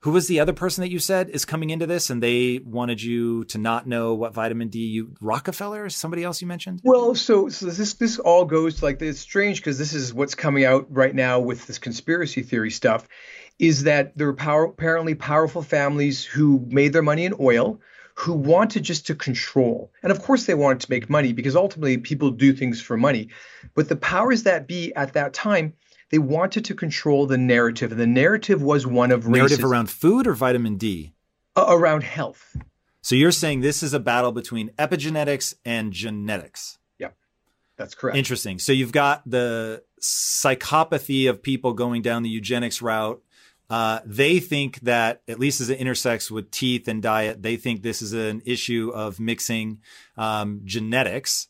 [0.01, 3.03] who was the other person that you said is coming into this and they wanted
[3.03, 6.81] you to not know what vitamin D you Rockefeller somebody else you mentioned?
[6.83, 10.35] Well, so so this this all goes to like it's strange because this is what's
[10.35, 13.07] coming out right now with this conspiracy theory stuff,
[13.59, 17.79] is that there are power, apparently powerful families who made their money in oil,
[18.15, 21.99] who wanted just to control, and of course they wanted to make money because ultimately
[21.99, 23.29] people do things for money,
[23.75, 25.75] but the powers that be at that time.
[26.11, 29.91] They wanted to control the narrative, and the narrative was one of Narrative racism, around
[29.91, 31.15] food or vitamin D?
[31.57, 32.57] uh, around health.
[33.03, 36.79] So you're saying this is a battle between epigenetics and genetics.
[36.99, 37.17] Yep,
[37.77, 38.17] that's correct.
[38.19, 38.59] Interesting.
[38.59, 43.23] So you've got the psychopathy of people going down the eugenics route
[43.71, 47.83] Uh, they think that, at least as it intersects with teeth and diet, they think
[47.83, 49.79] this is an issue of mixing
[50.17, 51.47] um, genetics.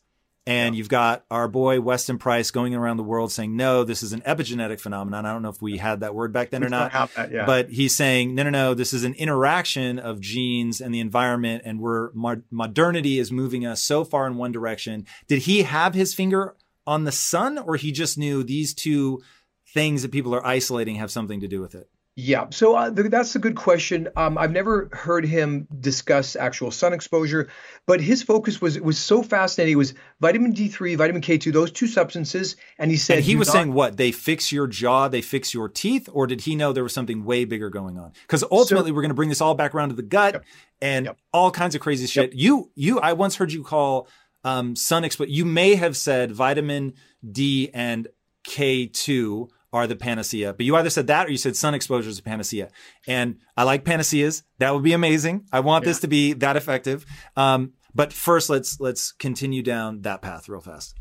[0.47, 0.79] And yeah.
[0.79, 4.21] you've got our boy Weston Price going around the world saying, no, this is an
[4.21, 5.25] epigenetic phenomenon.
[5.25, 6.91] I don't know if we had that word back then or not.
[7.15, 7.45] That, yeah.
[7.45, 11.61] But he's saying, no, no, no, this is an interaction of genes and the environment.
[11.63, 12.09] And we're
[12.49, 15.05] modernity is moving us so far in one direction.
[15.27, 16.55] Did he have his finger
[16.87, 19.21] on the sun or he just knew these two
[19.67, 21.87] things that people are isolating have something to do with it?
[22.17, 24.09] Yeah, so uh, th- that's a good question.
[24.17, 27.47] Um, I've never heard him discuss actual sun exposure,
[27.87, 29.73] but his focus was was so fascinating.
[29.73, 33.47] It was vitamin D3, vitamin K2, those two substances, and he said and he was
[33.47, 36.73] not- saying what they fix your jaw, they fix your teeth, or did he know
[36.73, 38.11] there was something way bigger going on?
[38.23, 40.45] Because ultimately, so, we're going to bring this all back around to the gut yep,
[40.81, 41.17] and yep.
[41.31, 42.33] all kinds of crazy shit.
[42.33, 42.39] Yep.
[42.41, 44.09] You you I once heard you call
[44.43, 45.31] um, sun exposure.
[45.31, 46.93] You may have said vitamin
[47.31, 48.09] D and
[48.43, 50.53] K2 are the panacea.
[50.53, 52.69] But you either said that or you said sun exposure is a panacea.
[53.07, 54.43] And I like panaceas.
[54.59, 55.45] That would be amazing.
[55.51, 55.89] I want yeah.
[55.89, 57.05] this to be that effective.
[57.35, 60.95] Um, but first, let's let's continue down that path real fast.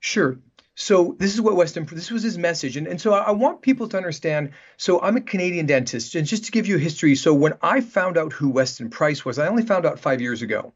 [0.00, 0.38] Sure.
[0.74, 1.86] So this is what Weston.
[1.90, 4.52] This was his message, and and so I want people to understand.
[4.76, 7.14] So I'm a Canadian dentist, and just to give you a history.
[7.14, 10.42] So when I found out who Weston Price was, I only found out five years
[10.42, 10.74] ago.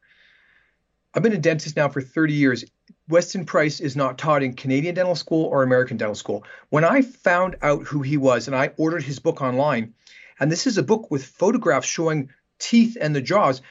[1.13, 2.65] I've been a dentist now for 30 years.
[3.11, 6.45] Weston Price is not taught in Canadian dental school or American dental school.
[6.69, 9.95] When I found out who he was and I ordered his book online,
[10.39, 13.63] and this is a book with photographs showing teeth and the jaws,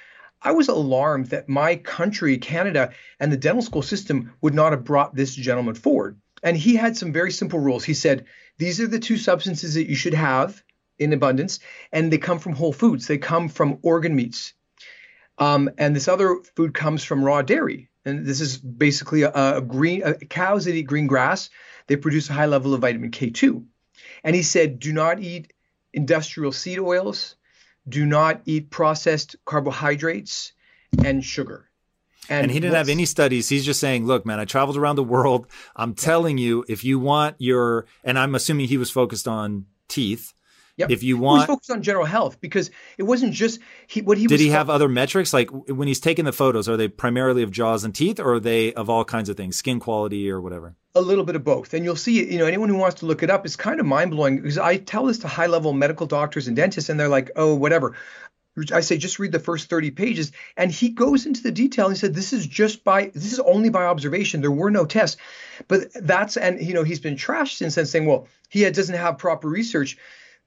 [0.41, 4.83] I was alarmed that my country, Canada, and the dental school system would not have
[4.83, 6.19] brought this gentleman forward.
[6.43, 7.83] And he had some very simple rules.
[7.85, 8.25] He said,
[8.57, 10.61] These are the two substances that you should have
[10.97, 11.59] in abundance,
[11.93, 13.07] and they come from whole foods.
[13.07, 14.53] They come from organ meats.
[15.37, 17.89] Um, and this other food comes from raw dairy.
[18.09, 21.49] And this is basically a, a green a, cows that eat green grass.
[21.87, 23.63] They produce a high level of vitamin K2.
[24.23, 25.53] And he said, do not eat
[25.93, 27.35] industrial seed oils,
[27.87, 30.53] do not eat processed carbohydrates
[31.03, 31.69] and sugar.
[32.29, 33.49] And, and, he didn't have any studies.
[33.49, 35.47] He's just saying, look, man, I traveled around the world.
[35.75, 40.33] I'm telling you, if you want your, and I'm assuming he was focused on teeth.
[40.79, 40.91] Yep.
[40.91, 44.01] If you want, he focused on general health because it wasn't just he.
[44.01, 46.69] What he did he have other metrics like when he's taking the photos?
[46.69, 49.57] Are they primarily of jaws and teeth, or are they of all kinds of things,
[49.57, 50.75] skin quality or whatever?
[50.95, 52.31] A little bit of both, and you'll see.
[52.31, 54.57] You know, anyone who wants to look it up, it's kind of mind blowing because
[54.57, 57.95] I tell this to high level medical doctors and dentists, and they're like, "Oh, whatever."
[58.71, 60.31] I say just read the first 30 pages.
[60.57, 63.39] And he goes into the detail and he said, This is just by this is
[63.39, 64.41] only by observation.
[64.41, 65.17] There were no tests.
[65.67, 69.17] But that's and you know, he's been trashed since then saying, Well, he doesn't have
[69.17, 69.97] proper research.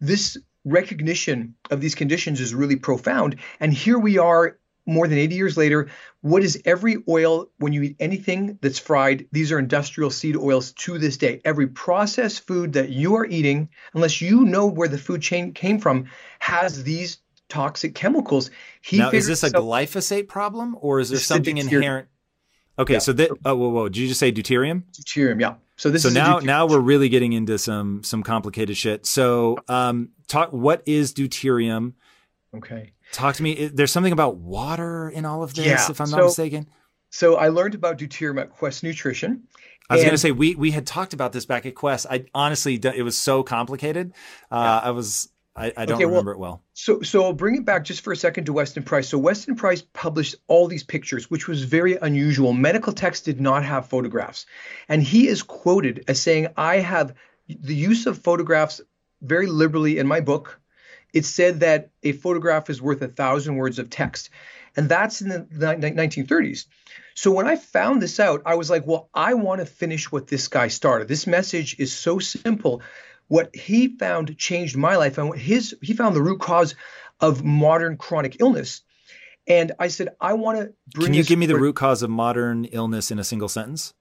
[0.02, 3.36] This recognition of these conditions is really profound.
[3.60, 5.88] And here we are more than 80 years later.
[6.22, 9.26] What is every oil when you eat anything that's fried?
[9.32, 11.40] These are industrial seed oils to this day.
[11.44, 15.78] Every processed food that you are eating, unless you know where the food chain came
[15.78, 16.06] from,
[16.40, 18.50] has these toxic chemicals.
[18.80, 22.08] He now, is this a glyphosate problem or is there something inherent?
[22.78, 22.98] Okay, yeah.
[22.98, 24.82] so that oh whoa whoa, did you just say deuterium?
[24.92, 25.54] Deuterium, yeah.
[25.82, 29.04] So this so now now we're really getting into some some complicated shit.
[29.04, 30.52] So um, talk.
[30.52, 31.94] What is deuterium?
[32.54, 32.92] Okay.
[33.10, 33.66] Talk to me.
[33.66, 35.90] There's something about water in all of this, yeah.
[35.90, 36.68] if I'm so, not mistaken.
[37.10, 39.42] So I learned about deuterium at Quest Nutrition.
[39.90, 42.06] I was going to say we we had talked about this back at Quest.
[42.08, 44.12] I honestly it was so complicated.
[44.52, 44.88] Uh, yeah.
[44.88, 46.62] I was I, I don't okay, remember well, it well.
[46.72, 49.08] So, so I'll bring it back just for a second to Weston Price.
[49.08, 52.52] So, Weston Price published all these pictures, which was very unusual.
[52.54, 54.46] Medical texts did not have photographs.
[54.88, 57.14] And he is quoted as saying, I have
[57.48, 58.80] the use of photographs
[59.20, 60.58] very liberally in my book.
[61.12, 64.30] It said that a photograph is worth a thousand words of text.
[64.74, 66.64] And that's in the 1930s.
[67.14, 70.28] So when I found this out, I was like, well, I want to finish what
[70.28, 71.08] this guy started.
[71.08, 72.80] This message is so simple
[73.32, 76.74] what he found changed my life and his he found the root cause
[77.18, 78.82] of modern chronic illness.
[79.46, 82.10] And i said i want to bring can you give me the root cause of
[82.10, 83.94] modern illness in a single sentence?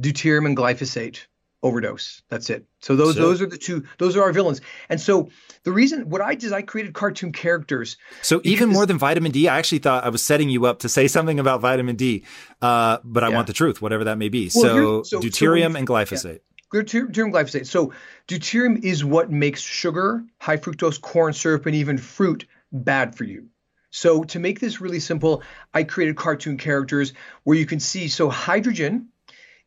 [0.00, 1.26] Deuterium and glyphosate
[1.62, 2.22] overdose.
[2.30, 2.64] That's it.
[2.80, 4.62] So those so, those are the two those are our villains.
[4.88, 5.28] And so
[5.64, 7.98] the reason what i did is i created cartoon characters.
[8.22, 10.88] So even more than vitamin d i actually thought i was setting you up to
[10.88, 12.24] say something about vitamin d
[12.62, 13.34] uh, but i yeah.
[13.34, 14.50] want the truth whatever that may be.
[14.54, 16.32] Well, so, so, deuterium so and glyphosate.
[16.32, 17.66] yeah deuterium glyphosate.
[17.66, 17.92] So
[18.28, 23.48] deuterium is what makes sugar, high fructose corn syrup, and even fruit bad for you.
[23.90, 25.42] So to make this really simple,
[25.74, 28.06] I created cartoon characters where you can see.
[28.06, 29.08] So hydrogen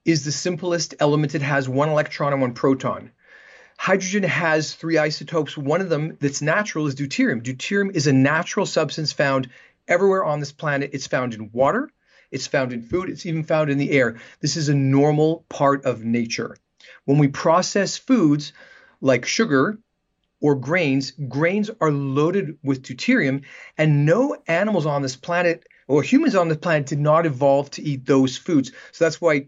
[0.05, 1.35] is the simplest element.
[1.35, 3.11] It has one electron and one proton.
[3.77, 5.57] Hydrogen has three isotopes.
[5.57, 7.43] One of them that's natural is deuterium.
[7.43, 9.49] Deuterium is a natural substance found
[9.89, 10.91] everywhere on this planet.
[10.93, 11.89] It's found in water,
[12.31, 14.15] it's found in food, it's even found in the air.
[14.39, 16.55] This is a normal part of nature
[17.05, 18.53] when we process foods
[19.01, 19.79] like sugar
[20.41, 23.43] or grains, grains are loaded with deuterium,
[23.77, 27.81] and no animals on this planet or humans on this planet did not evolve to
[27.81, 28.71] eat those foods.
[28.91, 29.47] So that's why,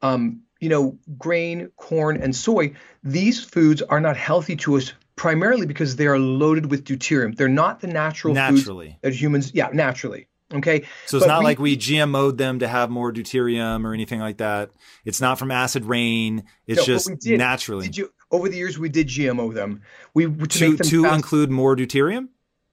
[0.00, 5.66] um, you know, grain, corn, and soy, these foods are not healthy to us primarily
[5.66, 7.36] because they are loaded with deuterium.
[7.36, 8.88] They're not the natural naturally.
[8.88, 10.28] foods that humans, yeah, naturally.
[10.52, 10.84] Okay.
[11.06, 14.20] So it's but not we, like we GMO'd them to have more deuterium or anything
[14.20, 14.70] like that.
[15.04, 16.44] It's not from acid rain.
[16.66, 17.86] It's no, just did, naturally.
[17.86, 19.82] Did you, over the years, we did GMO them.
[20.14, 22.28] We to, to, to fast, include more deuterium.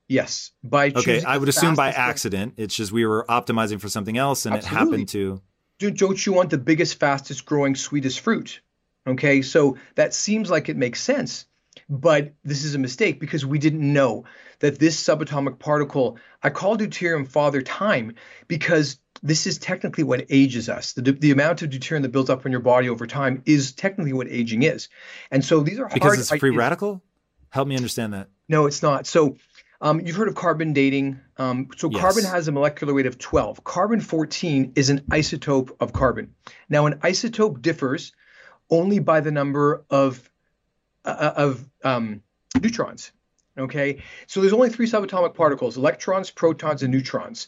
[0.07, 1.23] Yes, by okay.
[1.23, 2.55] I would assume by accident.
[2.57, 4.75] It's just we were optimizing for something else, and Absolutely.
[4.75, 5.41] it happened to.
[5.91, 8.59] Don't you want the biggest, fastest growing, sweetest fruit?
[9.07, 11.45] Okay, so that seems like it makes sense,
[11.89, 14.25] but this is a mistake because we didn't know
[14.59, 16.17] that this subatomic particle.
[16.43, 18.15] I call deuterium father time
[18.47, 20.93] because this is technically what ages us.
[20.93, 24.13] The, the amount of deuterium that builds up in your body over time is technically
[24.13, 24.89] what aging is,
[25.31, 27.01] and so these are because it's free radical.
[27.49, 28.29] Help me understand that.
[28.47, 29.07] No, it's not.
[29.07, 29.37] So
[29.81, 31.19] um, you've heard of carbon dating.
[31.37, 31.99] Um, so yes.
[31.99, 33.63] carbon has a molecular weight of 12.
[33.63, 36.35] Carbon 14 is an isotope of carbon.
[36.69, 38.11] Now, an isotope differs
[38.69, 40.29] only by the number of
[41.09, 42.21] uh, of um,
[42.61, 43.11] neutrons.
[43.57, 47.47] Okay, so there's only three subatomic particles: electrons, protons, and neutrons.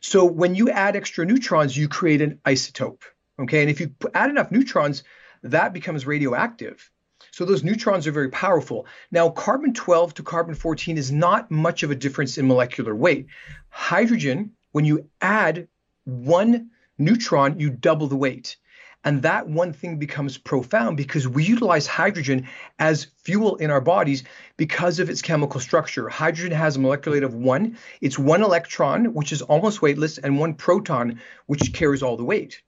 [0.00, 3.02] So when you add extra neutrons, you create an isotope.
[3.38, 5.04] Okay, and if you add enough neutrons,
[5.42, 6.90] that becomes radioactive.
[7.30, 8.86] So those neutrons are very powerful.
[9.10, 13.26] Now, carbon 12 to carbon 14 is not much of a difference in molecular weight.
[13.70, 15.68] Hydrogen, when you add
[16.04, 18.56] one neutron, you double the weight.
[19.04, 24.22] And that one thing becomes profound because we utilize hydrogen as fuel in our bodies
[24.56, 26.08] because of its chemical structure.
[26.08, 27.78] Hydrogen has a molecular weight of one.
[28.00, 32.62] It's one electron, which is almost weightless, and one proton, which carries all the weight.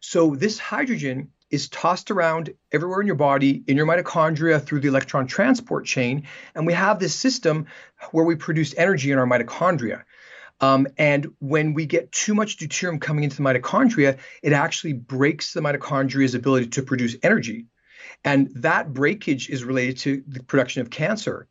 [0.00, 4.88] So this hydrogen is tossed around everywhere in your body, in your mitochondria through the
[4.88, 6.26] electron transport chain.
[6.54, 7.66] And we have this system
[8.12, 10.04] where we produce energy in our mitochondria.
[10.60, 15.52] Um, and when we get too much deuterium coming into the mitochondria, it actually breaks
[15.52, 17.66] the mitochondria's ability to produce energy.
[18.24, 21.48] And that breakage is related to the production of cancer.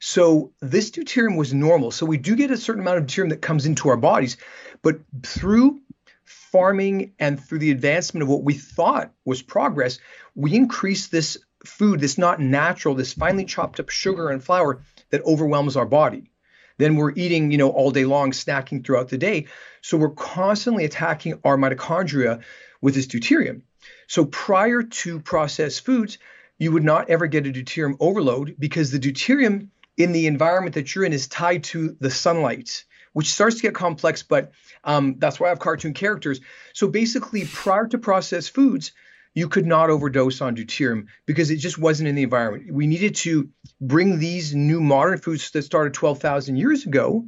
[0.00, 1.90] So this deuterium was normal.
[1.90, 4.36] So we do get a certain amount of deuterium that comes into our bodies,
[4.82, 5.80] but through
[6.24, 9.98] farming and through the advancement of what we thought was progress,
[10.34, 15.24] we increase this food that's not natural, this finely chopped up sugar and flour that
[15.24, 16.30] overwhelms our body.
[16.78, 19.46] Then we're eating, you know, all day long, snacking throughout the day.
[19.82, 22.42] So we're constantly attacking our mitochondria
[22.80, 23.62] with this deuterium.
[24.06, 26.18] So prior to processed foods,
[26.56, 30.94] you would not ever get a deuterium overload because the deuterium in the environment that
[30.94, 34.52] you're in is tied to the sunlight which starts to get complex, but
[34.84, 36.40] um, that's why I have cartoon characters.
[36.72, 38.92] So basically, prior to processed foods,
[39.38, 42.72] you could not overdose on deuterium because it just wasn't in the environment.
[42.72, 43.48] We needed to
[43.80, 47.26] bring these new modern foods that started 12,000 years ago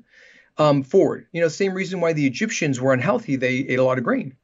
[0.59, 1.27] um, forward.
[1.33, 3.37] You know, same reason why the Egyptians were unhealthy.
[3.37, 4.37] They ate a lot of grain.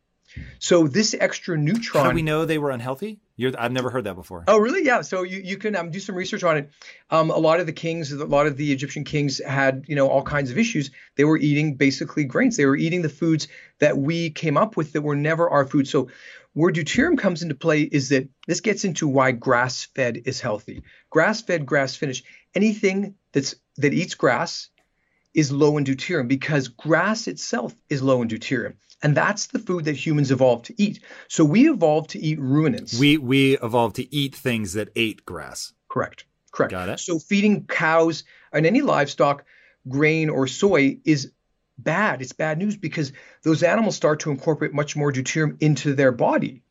[0.58, 2.04] So this extra neutron.
[2.04, 3.20] How do we know they were unhealthy?
[3.36, 4.44] You're, I've never heard that before.
[4.48, 4.84] Oh, really?
[4.84, 5.02] Yeah.
[5.02, 6.70] So you, you can um, do some research on it.
[7.10, 10.08] Um, a lot of the kings, a lot of the Egyptian kings had, you know,
[10.08, 10.90] all kinds of issues.
[11.16, 12.56] They were eating basically grains.
[12.56, 13.48] They were eating the foods
[13.78, 15.86] that we came up with that were never our food.
[15.86, 16.08] So
[16.56, 20.82] where deuterium comes into play is that this gets into why grass-fed is healthy.
[21.10, 24.70] Grass-fed, grass-finished, anything that's that eats grass
[25.34, 28.72] is low in deuterium because grass itself is low in deuterium.
[29.02, 31.00] And that's the food that humans evolved to eat.
[31.28, 32.98] So we evolved to eat ruminants.
[32.98, 35.74] We we evolved to eat things that ate grass.
[35.90, 36.24] Correct.
[36.52, 36.70] Correct.
[36.70, 37.00] Got it.
[37.00, 39.44] So feeding cows and any livestock
[39.86, 41.32] grain or soy is
[41.78, 42.22] bad.
[42.22, 43.12] It's bad news because
[43.42, 46.62] those animals start to incorporate much more deuterium into their body.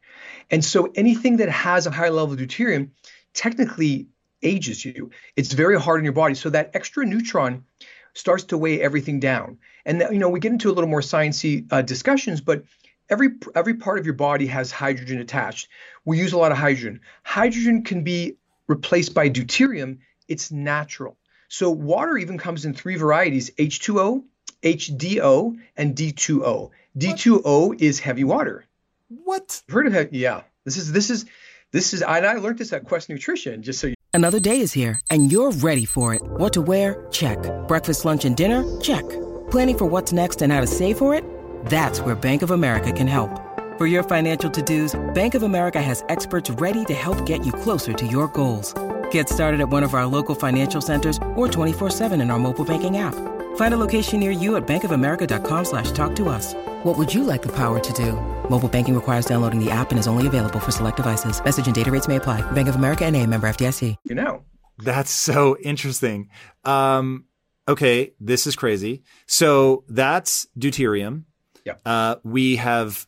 [0.49, 2.91] And so anything that has a high level of deuterium
[3.33, 4.07] technically
[4.41, 5.11] ages you.
[5.35, 6.35] It's very hard on your body.
[6.35, 7.65] So that extra neutron
[8.13, 9.57] starts to weigh everything down.
[9.85, 12.63] And you know, we get into a little more sciencey uh, discussions, but
[13.09, 15.67] every every part of your body has hydrogen attached.
[16.05, 17.01] We use a lot of hydrogen.
[17.23, 18.37] Hydrogen can be
[18.67, 19.99] replaced by deuterium.
[20.27, 21.17] It's natural.
[21.49, 24.23] So water even comes in three varieties: H2O,
[24.65, 26.71] HDO, and D2O.
[26.97, 27.81] D2O what?
[27.81, 28.65] is heavy water.
[29.07, 29.61] What?
[29.67, 30.11] You've heard of it?
[30.11, 30.41] Yeah.
[30.65, 31.25] This is this is
[31.71, 32.01] this is.
[32.01, 33.61] And I learned this at Quest Nutrition.
[33.61, 33.95] Just so you.
[34.13, 36.21] Another day is here, and you're ready for it.
[36.23, 37.05] What to wear?
[37.11, 37.37] Check.
[37.67, 38.63] Breakfast, lunch, and dinner?
[38.81, 39.07] Check.
[39.51, 41.23] Planning for what's next and how to save for it?
[41.65, 43.29] That's where Bank of America can help.
[43.77, 47.91] For your financial to-dos, Bank of America has experts ready to help get you closer
[47.91, 48.73] to your goals.
[49.11, 52.97] Get started at one of our local financial centers or 24-7 in our mobile banking
[52.97, 53.34] app.
[53.55, 56.53] Find a location near you at bankofamerica.com slash talk to us.
[56.83, 58.13] What would you like the power to do?
[58.49, 61.43] Mobile banking requires downloading the app and is only available for select devices.
[61.43, 62.49] Message and data rates may apply.
[62.51, 63.97] Bank of America and a member FDIC.
[64.05, 64.43] You know.
[64.77, 66.29] That's so interesting.
[66.63, 67.25] Um,
[67.67, 69.03] okay, this is crazy.
[69.25, 71.23] So that's deuterium.
[71.63, 71.75] Yeah.
[71.85, 73.07] Uh, we have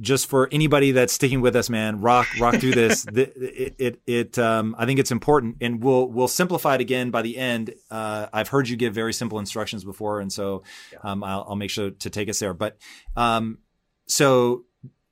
[0.00, 3.06] just for anybody that's sticking with us, man, rock rock through this.
[3.14, 7.22] it it, it um, I think it's important, and we'll we'll simplify it again by
[7.22, 7.74] the end.
[7.90, 10.62] Uh, I've heard you give very simple instructions before, and so
[11.02, 12.54] um, I'll, I'll make sure to take us there.
[12.54, 12.78] But
[13.16, 13.58] um,
[14.06, 14.64] so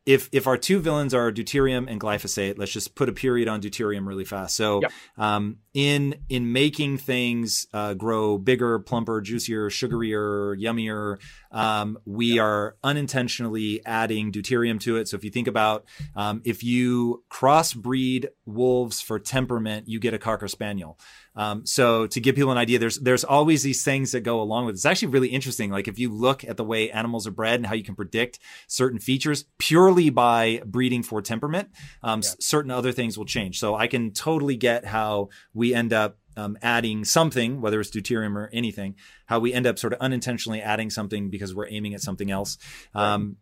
[0.05, 3.61] if if our two villains are deuterium and glyphosate, let's just put a period on
[3.61, 4.57] deuterium really fast.
[4.57, 4.93] So, Yep.
[5.17, 11.19] um, in in making things uh, grow bigger, plumper, juicier, sugarier, yummier,
[11.53, 15.07] um, we are unintentionally adding deuterium to it.
[15.09, 15.85] So, if you think about
[16.17, 20.99] um, if you crossbreed wolves for temperament, you get a cocker spaniel.
[21.35, 24.67] Um, so to give people an idea, there's there's always these things that go along
[24.67, 24.77] with it.
[24.77, 25.71] It's actually really interesting.
[25.71, 28.39] Like if you look at the way animals are bred and how you can predict
[28.67, 31.71] certain features purely by breeding for temperament,
[32.03, 33.59] um, s- certain other things will change.
[33.59, 38.37] So I can totally get how we end up um, adding something, whether it's deuterium
[38.37, 42.01] or anything, how we end up sort of unintentionally adding something because we're aiming at
[42.01, 42.59] something else.
[42.95, 43.37] Um,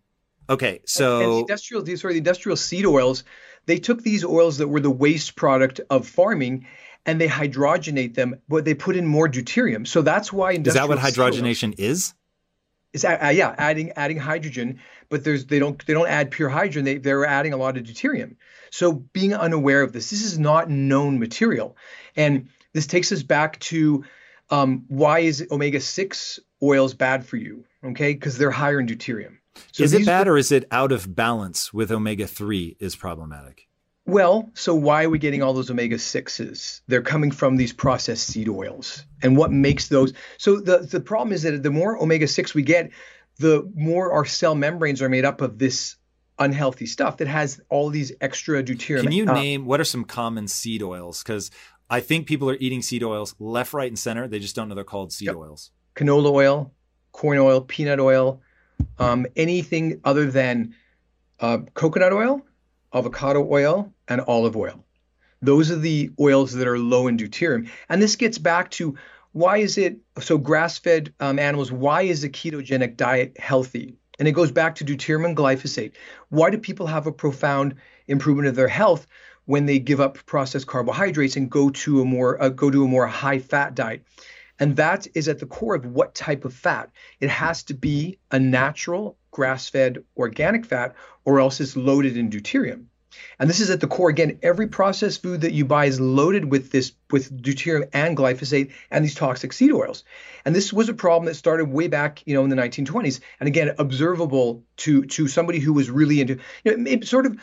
[0.48, 3.24] okay, and the so industrial sorry the industrial seed oils
[3.66, 6.66] they took these oils that were the waste product of farming
[7.06, 9.86] and they hydrogenate them but they put in more deuterium.
[9.86, 12.14] So that's why is that what hydrogenation is?
[12.92, 16.84] is uh, yeah adding adding hydrogen but there's they don't they don't add pure hydrogen.
[16.84, 18.36] They they're adding a lot of deuterium.
[18.70, 21.76] So being unaware of this this is not known material.
[22.16, 24.04] And this takes us back to
[24.50, 27.64] um, why is omega-6 oils bad for you?
[27.84, 28.14] Okay?
[28.14, 29.38] Because they're higher in deuterium.
[29.72, 33.68] So is it bad or is it out of balance with omega 3 is problematic?
[34.06, 36.82] Well, so why are we getting all those omega sixes?
[36.88, 40.12] They're coming from these processed seed oils, and what makes those?
[40.38, 42.90] So the the problem is that the more omega six we get,
[43.38, 45.96] the more our cell membranes are made up of this
[46.38, 49.02] unhealthy stuff that has all these extra deuterium.
[49.02, 51.22] Can you uh, name what are some common seed oils?
[51.22, 51.50] Because
[51.90, 54.26] I think people are eating seed oils left, right, and center.
[54.26, 55.36] They just don't know they're called seed Yep.
[55.36, 55.70] oils.
[55.94, 56.72] canola oil,
[57.12, 58.40] corn oil, peanut oil,
[58.98, 60.74] um, anything other than
[61.40, 62.42] uh, coconut oil,
[62.92, 64.84] avocado oil, and olive oil.
[65.42, 67.68] Those are the oils that are low in deuterium.
[67.88, 68.96] And this gets back to
[69.32, 71.70] why is it so grass fed um, animals?
[71.72, 73.96] Why is a ketogenic diet healthy?
[74.18, 75.92] And it goes back to deuterium and glyphosate.
[76.28, 77.76] Why do people have a profound
[78.06, 79.06] improvement of their health
[79.46, 82.88] when they give up processed carbohydrates and go to a more uh, go to a
[82.88, 84.04] more high fat diet?
[84.60, 86.90] And that is at the core of what type of fat.
[87.18, 90.94] It has to be a natural, grass fed, organic fat,
[91.24, 92.84] or else it's loaded in deuterium.
[93.38, 94.08] And this is at the core.
[94.08, 98.70] Again, every processed food that you buy is loaded with this, with deuterium and glyphosate
[98.90, 100.04] and these toxic seed oils.
[100.44, 103.20] And this was a problem that started way back, you know, in the 1920s.
[103.40, 107.36] And again, observable to to somebody who was really into, you know, it sort of,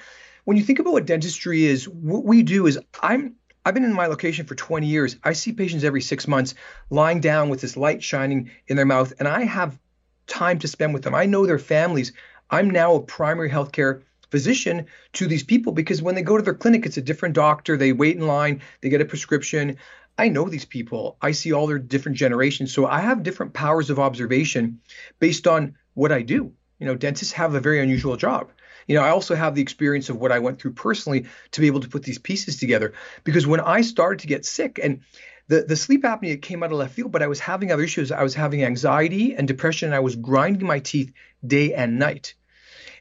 [0.45, 3.35] when you think about what dentistry is, what we do is I'm
[3.67, 5.17] I've been in my location for 20 years.
[5.25, 6.55] I see patients every six months
[6.89, 9.77] lying down with this light shining in their mouth, and I have
[10.25, 11.13] time to spend with them.
[11.13, 12.13] I know their families.
[12.49, 16.53] I'm now a primary healthcare physician to these people because when they go to their
[16.53, 17.75] clinic, it's a different doctor.
[17.75, 19.75] They wait in line, they get a prescription.
[20.17, 21.17] I know these people.
[21.21, 22.73] I see all their different generations.
[22.73, 24.79] So I have different powers of observation
[25.19, 26.53] based on what I do.
[26.79, 28.49] You know, dentists have a very unusual job.
[28.87, 31.67] You know, I also have the experience of what I went through personally to be
[31.67, 32.93] able to put these pieces together.
[33.23, 35.01] Because when I started to get sick, and
[35.47, 38.11] the, the sleep apnea came out of left field, but I was having other issues.
[38.11, 41.13] I was having anxiety and depression, and I was grinding my teeth
[41.45, 42.33] day and night.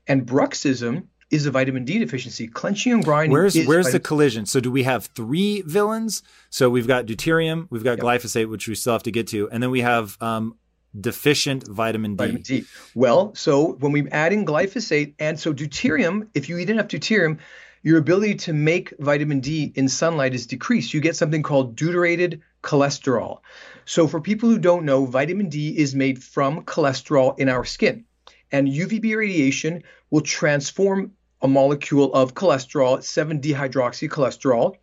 [0.06, 2.46] And bruxism is a vitamin D deficiency.
[2.46, 3.32] Clenching and grinding.
[3.32, 4.46] Where's where's the collision?
[4.46, 6.22] So do we have three villains?
[6.50, 9.62] So we've got deuterium, we've got glyphosate, which we still have to get to, and
[9.62, 10.56] then we have um,
[11.00, 12.24] deficient vitamin D.
[12.24, 12.64] Vitamin D.
[12.94, 17.38] Well, so when we add in glyphosate and so deuterium, if you eat enough deuterium,
[17.82, 20.92] your ability to make vitamin D in sunlight is decreased.
[20.92, 23.38] You get something called deuterated cholesterol.
[23.84, 28.04] So for people who don't know, vitamin D is made from cholesterol in our skin.
[28.50, 34.76] And UVB radiation will transform a molecule of cholesterol, 7-dehydroxycholesterol.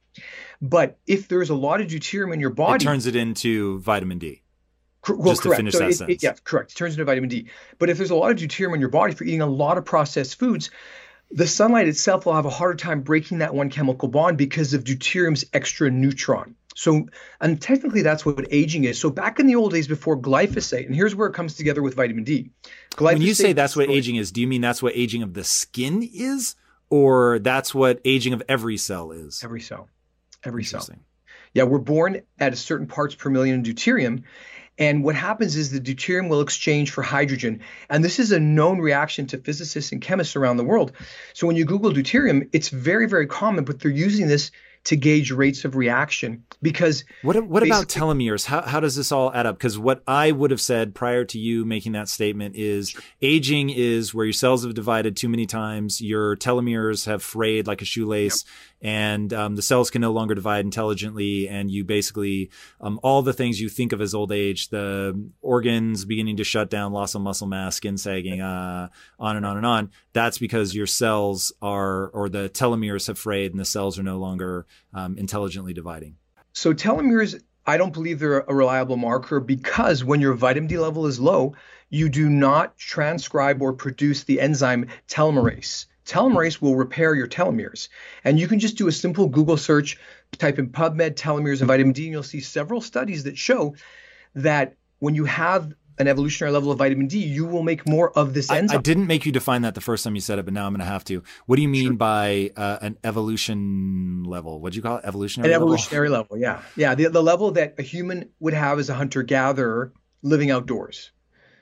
[0.62, 3.80] But if there's a lot of deuterium in your body, It body, turns it into
[3.80, 4.43] vitamin D.
[5.04, 5.60] Cor- well, Just to correct.
[5.60, 6.24] finish so that it, sentence.
[6.24, 6.72] It, yeah, correct.
[6.72, 7.48] It turns into vitamin D.
[7.78, 9.78] But if there's a lot of deuterium in your body if you're eating a lot
[9.78, 10.72] of processed foods,
[11.30, 14.84] the sunlight itself will have a harder time breaking that one chemical bond because of
[14.84, 16.56] deuterium's extra neutron.
[16.76, 17.08] So,
[17.40, 19.00] and technically that's what aging is.
[19.00, 21.96] So back in the old days before glyphosate, and here's where it comes together with
[21.96, 22.50] vitamin D.
[22.98, 25.44] When you say that's what aging is, do you mean that's what aging of the
[25.44, 26.56] skin is,
[26.90, 29.44] or that's what aging of every cell is?
[29.44, 29.90] every cell,
[30.44, 30.88] every cell.
[31.54, 34.24] Yeah, we're born at a certain parts per million in deuterium.
[34.78, 37.62] And what happens is the deuterium will exchange for hydrogen.
[37.90, 40.94] And this is a known reaction to physicists and chemists around the world.
[41.34, 44.52] So when you Google deuterium, it's very, very common, but they're using this
[44.86, 46.44] to gauge rates of reaction.
[46.62, 48.46] Because what what about telomeres?
[48.46, 49.58] How how does this all add up?
[49.58, 54.14] Because what I would have said prior to you making that statement is aging is
[54.14, 58.44] where your cells have divided too many times, your telomeres have frayed like a shoelace,
[58.46, 58.54] yep
[58.84, 63.32] and um, the cells can no longer divide intelligently, and you basically um, all the
[63.32, 67.22] things you think of as old age, the organs beginning to shut down, loss of
[67.22, 69.90] muscle mass, skin sagging, uh, on and on and on.
[70.12, 74.18] That's because your cells are, or the telomeres have frayed, and the cells are no
[74.18, 76.18] longer um, intelligently dividing.
[76.54, 81.08] So telomeres I don't believe they're a reliable marker because when your vitamin D level
[81.08, 81.56] is low,
[81.90, 87.90] you do not transcribe or produce the enzyme telomerase telomerase will repair your telomeres.
[88.24, 89.98] And you can just do a simple Google search,
[90.38, 93.76] type in PubMed telomeres and vitamin D, and you'll see several studies that show
[94.36, 98.34] that when you have an evolutionary level of vitamin D, you will make more of
[98.34, 98.76] this enzyme.
[98.76, 100.66] I, I didn't make you define that the first time you said it, but now
[100.66, 101.24] I'm going to have to.
[101.46, 101.94] What do you mean sure.
[101.94, 104.60] by uh, an evolution level?
[104.60, 105.06] What do you call it?
[105.06, 105.68] Evolutionary an level?
[105.68, 106.62] evolutionary level, yeah.
[106.76, 111.12] Yeah, the, the level that a human would have as a hunter gatherer living outdoors.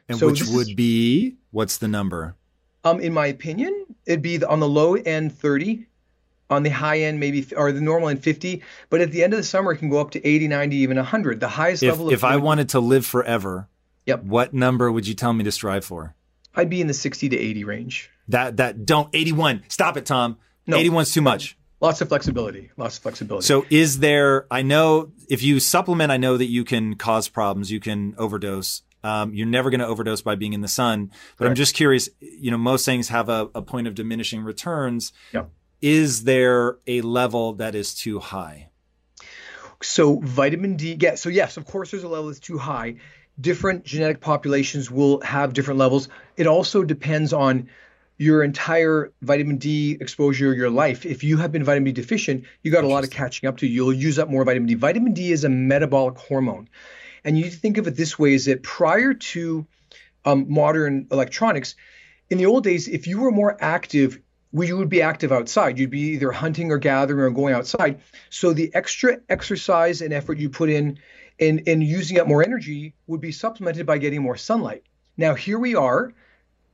[0.07, 2.35] And so which would is, be, what's the number?
[2.83, 5.85] Um, in my opinion, it'd be on the low end 30,
[6.49, 8.61] on the high end maybe, or the normal end 50.
[8.89, 10.97] But at the end of the summer, it can go up to 80, 90, even
[10.97, 11.39] 100.
[11.39, 12.11] The highest if, level.
[12.11, 13.69] If I wanted to live forever,
[14.05, 14.23] yep.
[14.23, 16.15] What number would you tell me to strive for?
[16.55, 18.09] I'd be in the 60 to 80 range.
[18.27, 19.63] That that don't 81.
[19.67, 20.37] Stop it, Tom.
[20.67, 21.57] No, 81's too much.
[21.79, 22.69] Lots of flexibility.
[22.77, 23.45] Lots of flexibility.
[23.45, 24.45] So is there?
[24.51, 27.71] I know if you supplement, I know that you can cause problems.
[27.71, 28.83] You can overdose.
[29.03, 31.11] Um, you're never going to overdose by being in the sun.
[31.37, 35.11] But I'm just curious, you know, most things have a, a point of diminishing returns.
[35.33, 35.49] Yep.
[35.81, 38.69] Is there a level that is too high?
[39.81, 41.15] So vitamin D, yeah.
[41.15, 42.97] So yes, of course, there's a level that's too high.
[43.39, 46.09] Different genetic populations will have different levels.
[46.37, 47.69] It also depends on
[48.17, 51.07] your entire vitamin D exposure your life.
[51.07, 53.67] If you have been vitamin D deficient, you got a lot of catching up to.
[53.67, 54.75] You'll use up more vitamin D.
[54.75, 56.69] Vitamin D is a metabolic hormone.
[57.23, 59.65] And you think of it this way: is that prior to
[60.23, 61.75] um, modern electronics,
[62.29, 64.21] in the old days, if you were more active,
[64.53, 65.79] you would be active outside.
[65.79, 68.01] You'd be either hunting or gathering or going outside.
[68.29, 70.99] So the extra exercise and effort you put in
[71.39, 74.83] in, in using up more energy would be supplemented by getting more sunlight.
[75.17, 76.13] Now here we are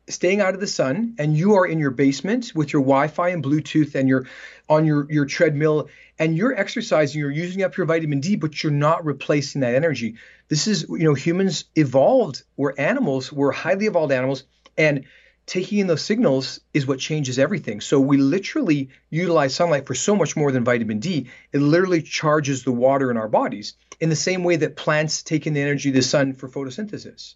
[0.10, 3.44] staying out of the sun and you are in your basement with your Wi-Fi and
[3.44, 4.26] Bluetooth and you're
[4.70, 8.72] on your, your treadmill and you're exercising, you're using up your vitamin D, but you're
[8.72, 10.16] not replacing that energy.
[10.48, 14.44] This is, you know, humans evolved, we're animals, we're highly evolved animals,
[14.78, 15.06] and
[15.48, 17.82] taking in those signals is what changes everything.
[17.82, 21.30] So we literally utilize sunlight for so much more than vitamin D.
[21.54, 25.48] It literally charges the water in our bodies in the same way that plants take
[25.48, 27.36] in the energy of the sun for photosynthesis.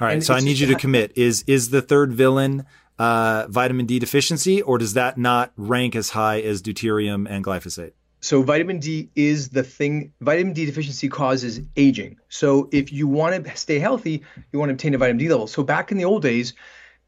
[0.00, 1.12] All right, and so I need you to commit.
[1.14, 2.66] Is is the third villain
[2.98, 7.92] uh, vitamin D deficiency, or does that not rank as high as deuterium and glyphosate?
[8.22, 10.12] So vitamin D is the thing.
[10.20, 12.18] Vitamin D deficiency causes aging.
[12.28, 15.46] So if you want to stay healthy, you want to obtain a vitamin D level.
[15.46, 16.54] So back in the old days,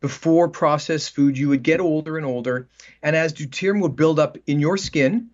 [0.02, 2.68] before processed food, you would get older and older,
[3.02, 5.30] and as deuterium would build up in your skin,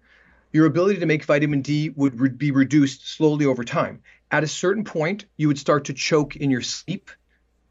[0.53, 4.03] your ability to make vitamin D would re- be reduced slowly over time.
[4.31, 7.11] At a certain point, you would start to choke in your sleep,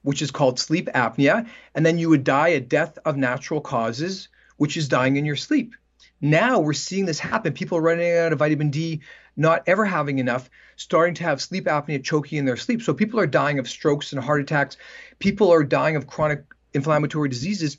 [0.02, 4.28] which is called sleep apnea, and then you would die a death of natural causes,
[4.58, 5.76] which is dying in your sleep.
[6.20, 7.54] Now we're seeing this happen.
[7.54, 9.02] People are running out of vitamin D,
[9.36, 12.82] not ever having enough, starting to have sleep apnea, choking in their sleep.
[12.82, 14.78] So people are dying of strokes and heart attacks.
[15.20, 16.44] People are dying of chronic
[16.74, 17.78] inflammatory diseases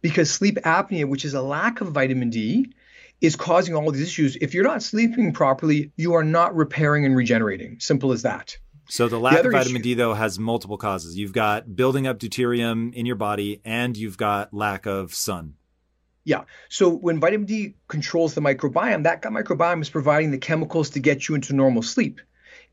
[0.00, 2.72] because sleep apnea, which is a lack of vitamin D,
[3.20, 4.36] is causing all these issues.
[4.36, 7.80] If you're not sleeping properly, you are not repairing and regenerating.
[7.80, 8.56] Simple as that.
[8.88, 11.16] So the lack the of vitamin issue, D though has multiple causes.
[11.16, 15.54] You've got building up deuterium in your body and you've got lack of sun.
[16.24, 16.44] Yeah.
[16.68, 21.28] So when vitamin D controls the microbiome, that microbiome is providing the chemicals to get
[21.28, 22.20] you into normal sleep.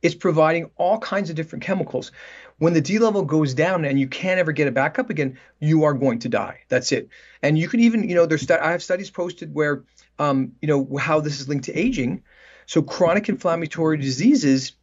[0.06, 2.12] It's providing all kinds of different chemicals.
[2.60, 5.39] When the D level goes down and you can't ever get it back up again,
[5.60, 6.60] you are going to die.
[6.70, 7.10] That's it.
[7.41, 9.84] And you can even, you know, there's I have studies posted where,
[10.20, 12.22] um, you know, how this is linked to aging.
[12.68, 14.74] So chronic inflammatory diseases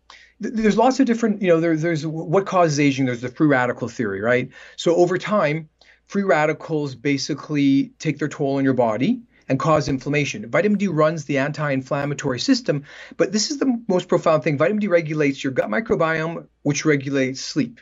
[0.41, 3.07] there's lots of different, you know, there, there's what causes aging.
[3.07, 4.51] There's the free radical theory, right?
[4.75, 5.68] So over time,
[6.09, 10.48] free radicals basically take their toll on your body and cause inflammation.
[10.48, 12.84] Vitamin D runs the anti inflammatory system,
[13.18, 14.57] but this is the most profound thing.
[14.57, 17.78] Vitamin D regulates your gut microbiome, which regulates sleep.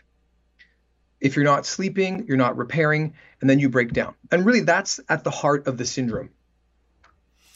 [1.21, 4.15] If you're not sleeping, you're not repairing, and then you break down.
[4.33, 6.31] And really, that's at the heart of the syndrome.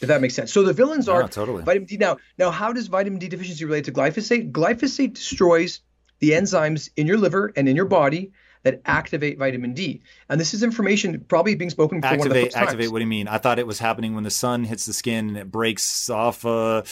[0.01, 0.53] If that makes sense.
[0.53, 1.65] So the villains are totally.
[1.65, 1.97] vitamin D.
[1.97, 4.53] Now, now, how does vitamin D deficiency relate to glyphosate?
[4.53, 5.81] Glyphosate destroys
[6.21, 8.31] the enzymes in your liver and in your body
[8.65, 10.03] that activate vitamin D.
[10.29, 12.93] And this is information probably being spoken for activate, one of the first Activate, times.
[12.93, 13.29] what do you mean?
[13.29, 16.45] I thought it was happening when the sun hits the skin and it breaks off
[16.45, 16.83] a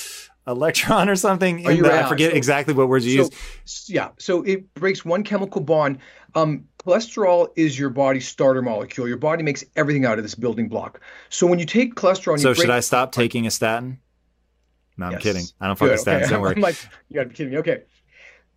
[0.46, 1.66] electron or something.
[1.66, 2.04] Are you right?
[2.04, 3.30] I forget So- exactly what words you So,
[3.64, 3.90] used.
[3.90, 5.98] yeah, so it breaks one chemical bond.
[6.34, 9.08] Um, cholesterol is your body's starter molecule.
[9.08, 11.00] Your body makes everything out of this building block.
[11.30, 13.98] So when you take cholesterol, So should I stop taking a statin?
[14.98, 15.22] No, I'm Yes.
[15.22, 15.44] kidding.
[15.60, 16.22] I don't fuck with statins.
[16.22, 16.30] okay.
[16.30, 16.54] Don't worry.
[16.56, 16.76] I'm like,
[17.08, 17.58] you gotta be kidding me.
[17.60, 17.82] Okay.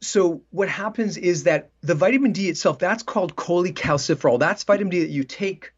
[0.01, 4.39] So what happens is that the vitamin D itself, that's called cholecalciferol.
[4.39, 5.71] That's vitamin D that you take.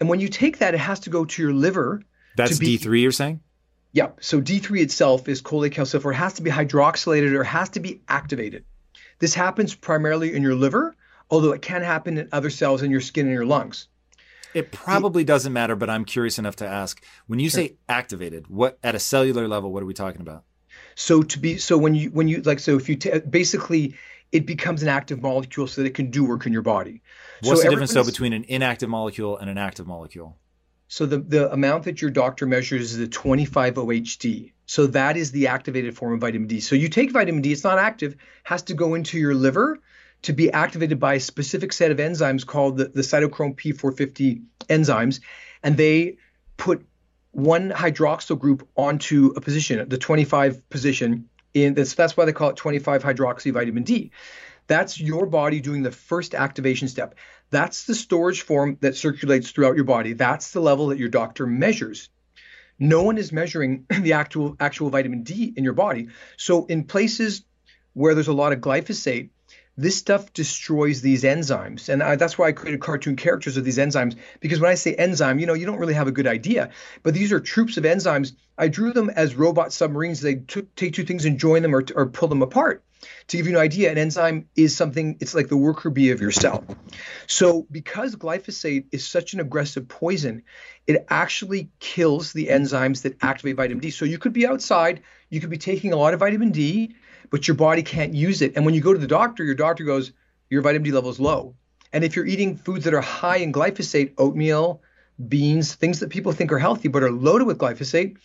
[0.00, 2.02] And when you take that, it has to go to your liver.
[2.36, 3.40] That's be- D3 you're saying?
[3.92, 4.10] Yeah.
[4.20, 6.12] So D3 itself is cholecalciferol.
[6.12, 8.64] It has to be hydroxylated or it has to be activated.
[9.18, 10.94] This happens primarily in your liver,
[11.30, 13.88] although it can happen in other cells in your skin and your lungs.
[14.52, 17.02] It probably doesn't matter, but I'm curious enough to ask.
[17.26, 20.44] When you say activated, what at a cellular level, what are we talking about?
[20.96, 23.94] So to be so when you when you like so if you ta basically
[24.32, 27.02] it becomes an active molecule so that it can do work in your body.
[27.42, 30.36] What's so the difference though between an inactive molecule and an active molecule?
[30.88, 34.52] So the, the amount that your doctor measures is the 25 OHD.
[34.66, 36.60] So that is the activated form of vitamin D.
[36.60, 39.80] So you take vitamin D, it's not active, has to go into your liver
[40.22, 45.20] to be activated by a specific set of enzymes called the, the cytochrome P450 enzymes.
[45.62, 46.18] And they
[46.56, 46.86] put
[47.36, 51.28] one hydroxyl group onto a position, the 25 position.
[51.52, 54.10] In that's that's why they call it 25 hydroxy vitamin D.
[54.66, 57.14] That's your body doing the first activation step.
[57.50, 60.14] That's the storage form that circulates throughout your body.
[60.14, 62.08] That's the level that your doctor measures.
[62.78, 66.08] No one is measuring the actual actual vitamin D in your body.
[66.38, 67.44] So in places
[67.92, 69.28] where there's a lot of glyphosate,
[69.76, 71.88] this stuff destroys these enzymes.
[71.88, 74.94] And I, that's why I created cartoon characters of these enzymes because when I say
[74.94, 76.70] enzyme, you know, you don't really have a good idea.
[77.02, 78.32] But these are troops of enzymes.
[78.56, 80.20] I drew them as robot submarines.
[80.20, 82.82] They took, take two things and join them or, or pull them apart.
[83.28, 86.20] To give you an idea, an enzyme is something, it's like the worker bee of
[86.20, 86.64] your cell.
[87.26, 90.42] So, because glyphosate is such an aggressive poison,
[90.86, 93.90] it actually kills the enzymes that activate vitamin D.
[93.90, 96.96] So, you could be outside, you could be taking a lot of vitamin D,
[97.30, 98.56] but your body can't use it.
[98.56, 100.12] And when you go to the doctor, your doctor goes,
[100.50, 101.54] Your vitamin D level is low.
[101.92, 104.82] And if you're eating foods that are high in glyphosate, oatmeal,
[105.28, 108.16] beans, things that people think are healthy but are loaded with glyphosate,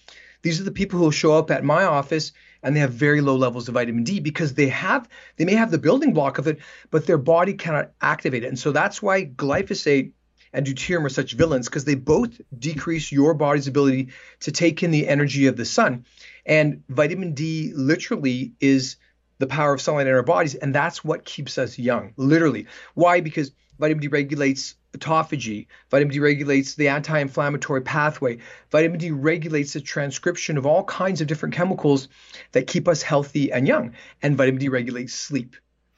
[0.42, 2.34] these are the people who will show up at my office
[2.64, 5.72] and they have very low levels of vitamin D because they have they may have
[5.72, 8.48] the building block of it, but their body cannot activate it.
[8.48, 10.12] And so that's why glyphosate
[10.54, 14.10] and deuterium are such villains because they both decrease your body's ability
[14.42, 16.06] to take in the energy of the sun.
[16.46, 18.98] And vitamin D literally is
[19.40, 22.68] the power of sunlight in our bodies, and that's what keeps us young, literally.
[22.94, 23.22] Why?
[23.22, 25.68] Because vitamin D regulates autophagy.
[25.90, 28.38] Vitamin D regulates the anti-inflammatory pathway.
[28.72, 32.08] Vitamin D regulates the transcription of all kinds of different chemicals
[32.52, 33.94] that keep us healthy and young.
[34.22, 35.56] And vitamin D regulates sleep.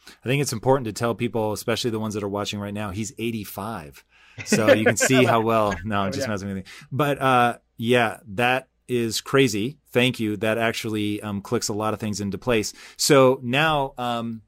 [0.07, 2.91] I think it's important to tell people, especially the ones that are watching right now,
[2.91, 4.03] he's 85.
[4.45, 6.31] So you can see how well, no, I'm just yeah.
[6.31, 6.63] messing with you.
[6.91, 9.77] But uh, yeah, that is crazy.
[9.93, 10.35] Thank you.
[10.37, 12.73] That actually um, clicks a lot of things into place.
[12.97, 14.41] So now, um,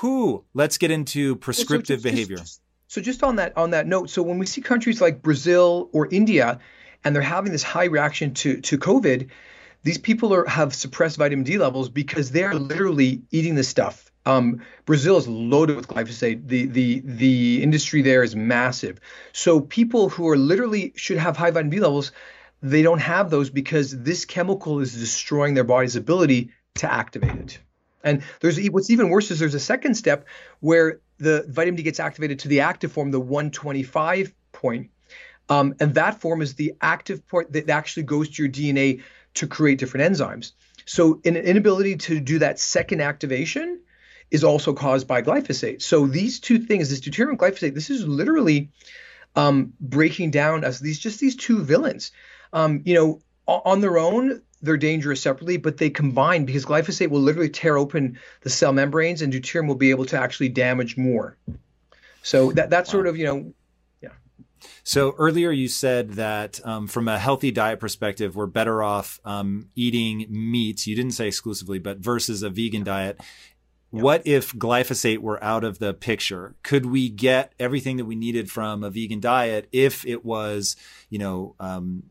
[0.00, 2.36] who, let's get into so prescriptive just- behavior.
[2.38, 5.90] just- so just on that on that note, so when we see countries like Brazil
[5.92, 6.60] or India,
[7.04, 9.28] and they're having this high reaction to to COVID,
[9.82, 14.12] these people are have suppressed vitamin D levels because they're literally eating this stuff.
[14.24, 16.46] Um, Brazil is loaded with glyphosate.
[16.46, 19.00] The the the industry there is massive.
[19.32, 22.12] So people who are literally should have high vitamin D levels,
[22.62, 27.58] they don't have those because this chemical is destroying their body's ability to activate it.
[28.02, 30.26] And there's what's even worse is there's a second step
[30.60, 34.90] where the vitamin D gets activated to the active form, the 125 point.
[35.48, 39.02] Um, and that form is the active part that actually goes to your DNA
[39.34, 40.52] to create different enzymes.
[40.84, 43.80] So an inability to do that second activation
[44.30, 45.82] is also caused by glyphosate.
[45.82, 48.70] So these two things, this deuterium glyphosate, this is literally
[49.34, 52.12] um, breaking down as these just these two villains.
[52.56, 57.20] Um, you know, on their own, they're dangerous separately, but they combine because glyphosate will
[57.20, 61.36] literally tear open the cell membranes, and deuterium will be able to actually damage more.
[62.22, 63.52] So that that's sort of you know
[64.00, 64.08] Yeah.
[64.82, 69.68] So earlier you said that um, from a healthy diet perspective, we're better off um,
[69.76, 70.86] eating meats.
[70.86, 73.20] You didn't say exclusively, but versus a vegan diet.
[73.90, 76.56] What if glyphosate were out of the picture?
[76.62, 80.76] Could we get everything that we needed from a vegan diet if it was,
[81.08, 82.02] you know, um,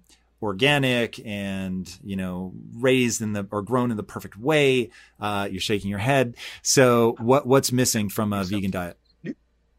[0.42, 4.90] organic and you know raised in the or grown in the perfect way?
[5.20, 6.36] Uh, you're shaking your head.
[6.62, 8.98] So what what's missing from a vegan diet?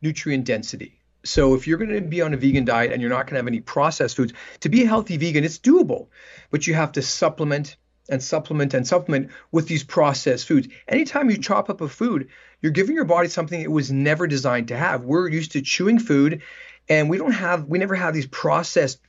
[0.02, 1.00] nutrient density.
[1.24, 3.38] So if you're going to be on a vegan diet and you're not going to
[3.38, 6.08] have any processed foods, to be a healthy vegan, it's doable,
[6.50, 7.76] but you have to supplement
[8.08, 10.68] and supplement and supplement with these processed foods.
[10.86, 12.28] Anytime you chop up a food,
[12.62, 15.02] you're giving your body something it was never designed to have.
[15.02, 16.42] We're used to chewing food
[16.88, 19.00] and we don't have we never have these processed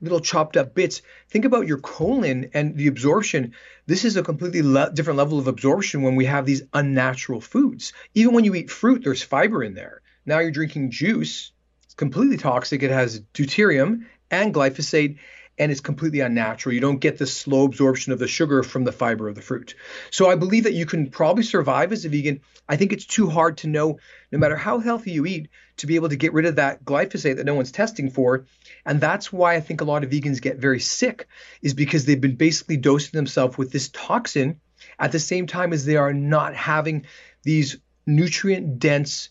[0.00, 1.02] little chopped up bits.
[1.28, 3.54] Think about your colon and the absorption.
[3.86, 7.92] This is a completely le- different level of absorption when we have these unnatural foods.
[8.14, 10.02] Even when you eat fruit, there's fiber in there.
[10.24, 11.52] Now you're drinking juice,
[11.84, 12.82] it's completely toxic.
[12.82, 15.18] It has deuterium and glyphosate
[15.58, 16.74] and it's completely unnatural.
[16.74, 19.74] You don't get the slow absorption of the sugar from the fiber of the fruit.
[20.10, 22.40] So I believe that you can probably survive as a vegan.
[22.68, 23.98] I think it's too hard to know,
[24.30, 25.48] no matter how healthy you eat,
[25.78, 28.46] to be able to get rid of that glyphosate that no one's testing for.
[28.84, 31.28] And that's why I think a lot of vegans get very sick,
[31.62, 34.60] is because they've been basically dosing themselves with this toxin
[34.98, 37.06] at the same time as they are not having
[37.42, 39.30] these nutrient dense,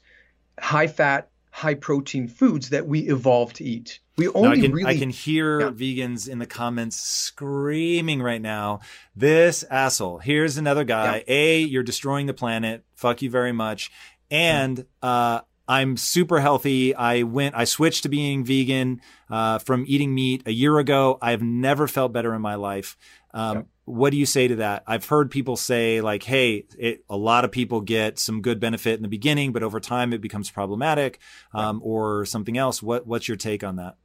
[0.60, 4.02] high fat, high protein foods that we evolved to eat.
[4.18, 5.70] We only I can, really I can hear yeah.
[5.70, 8.82] vegans in the comments screaming right now.
[9.16, 10.18] This asshole.
[10.18, 11.24] Here's another guy.
[11.26, 11.34] Yeah.
[11.34, 12.84] A, you're destroying the planet.
[12.96, 13.90] Fuck you very much.
[14.30, 16.94] And uh, I'm super healthy.
[16.94, 17.56] I went.
[17.56, 19.00] I switched to being vegan
[19.30, 21.18] uh, from eating meat a year ago.
[21.22, 22.98] I've never felt better in my life.
[23.34, 23.64] Um, yeah.
[23.86, 24.84] What do you say to that?
[24.88, 28.96] I've heard people say like, "Hey, it, a lot of people get some good benefit
[28.96, 31.20] in the beginning, but over time it becomes problematic,
[31.54, 33.98] um, or something else." What What's your take on that?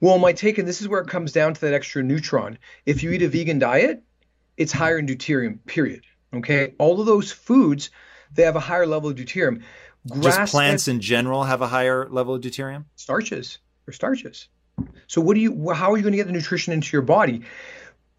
[0.00, 2.58] Well, my take, and this is where it comes down to that extra neutron.
[2.86, 4.02] If you eat a vegan diet,
[4.56, 6.04] it's higher in deuterium, period.
[6.34, 6.74] Okay.
[6.78, 7.90] All of those foods,
[8.32, 9.62] they have a higher level of deuterium.
[10.08, 12.84] Grass Just plants in general have a higher level of deuterium?
[12.96, 13.58] Starches.
[13.84, 14.48] They're starches.
[15.08, 17.42] So what do you how are you going to get the nutrition into your body?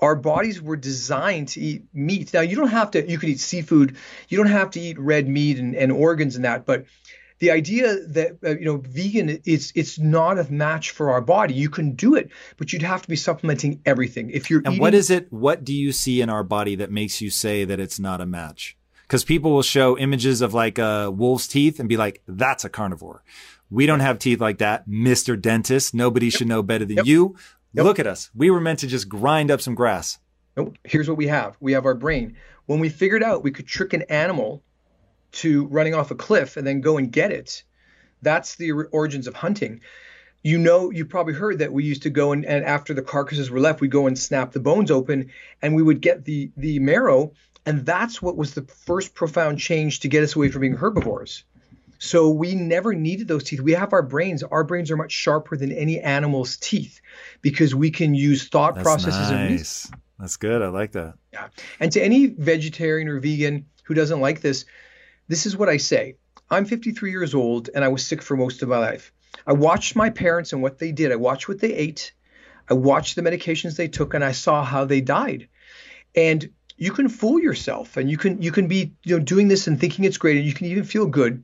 [0.01, 2.33] Our bodies were designed to eat meat.
[2.33, 3.97] Now you don't have to you can eat seafood,
[4.29, 6.85] you don't have to eat red meat and, and organs and that, but
[7.41, 11.53] the idea that uh, you know vegan it's it's not a match for our body.
[11.53, 14.29] You can do it but you'd have to be supplementing everything.
[14.29, 16.91] If you're and eating- what is it what do you see in our body that
[16.91, 18.77] makes you say that it's not a match?
[19.03, 22.69] Because people will show images of like a wolf's teeth and be like that's a
[22.69, 23.23] carnivore.
[23.69, 25.93] We don't have teeth like that mr dentist.
[25.93, 26.33] Nobody yep.
[26.35, 27.05] should know better than yep.
[27.05, 27.35] you
[27.73, 27.85] yep.
[27.85, 30.19] look at us we were meant to just grind up some grass
[30.55, 30.77] nope.
[30.83, 33.93] here's what we have we have our brain when we figured out we could trick
[33.93, 34.63] an animal
[35.31, 37.63] to running off a cliff and then go and get it.
[38.21, 39.81] That's the origins of hunting.
[40.43, 43.49] You know, you probably heard that we used to go and, and after the carcasses
[43.49, 46.79] were left, we'd go and snap the bones open and we would get the the
[46.79, 47.33] marrow.
[47.65, 51.43] And that's what was the first profound change to get us away from being herbivores.
[52.03, 53.61] So we never needed those teeth.
[53.61, 54.41] We have our brains.
[54.41, 56.99] Our brains are much sharper than any animal's teeth
[57.43, 59.85] because we can use thought That's processes nice.
[59.85, 60.63] and That's good.
[60.63, 61.13] I like that.
[61.31, 61.49] Yeah.
[61.79, 64.65] And to any vegetarian or vegan who doesn't like this,
[65.27, 66.15] this is what I say.
[66.49, 69.13] I'm 53 years old and I was sick for most of my life.
[69.45, 71.11] I watched my parents and what they did.
[71.11, 72.13] I watched what they ate.
[72.67, 75.49] I watched the medications they took and I saw how they died.
[76.15, 79.67] And you can fool yourself and you can you can be you know doing this
[79.67, 81.43] and thinking it's great and you can even feel good,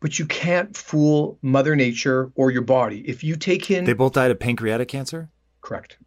[0.00, 3.00] but you can't fool mother nature or your body.
[3.08, 5.30] If you take in They both died of pancreatic cancer?
[5.60, 5.98] Correct.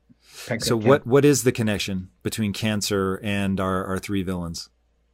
[0.48, 4.70] Pancreatic so what what is the connection between cancer and our, our three villains?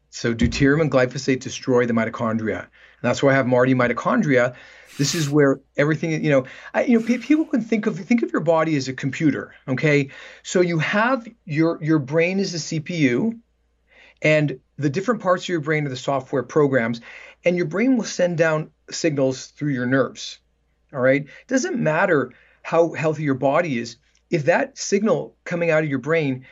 [0.09, 2.59] So deuterium and glyphosate destroy the mitochondria.
[2.59, 2.69] And
[3.01, 4.55] that's why I have Marty mitochondria.
[4.97, 8.31] This is where everything, you know, I, you know, people can think of think of
[8.31, 9.55] your body as a computer.
[9.67, 10.09] Okay,
[10.43, 13.39] so you have your your brain is a CPU,
[14.21, 17.01] and the different parts of your brain are the software programs,
[17.45, 20.39] and your brain will send down signals through your nerves.
[20.93, 22.31] All right, it doesn't matter
[22.61, 23.97] how healthy your body is
[24.29, 26.45] if that signal coming out of your brain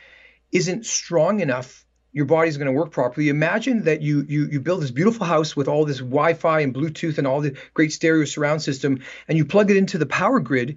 [0.50, 3.30] isn't strong enough your body's going to work properly.
[3.30, 7.18] Imagine that you you you build this beautiful house with all this Wi-Fi and Bluetooth
[7.18, 10.76] and all the great stereo surround system, and you plug it into the power grid,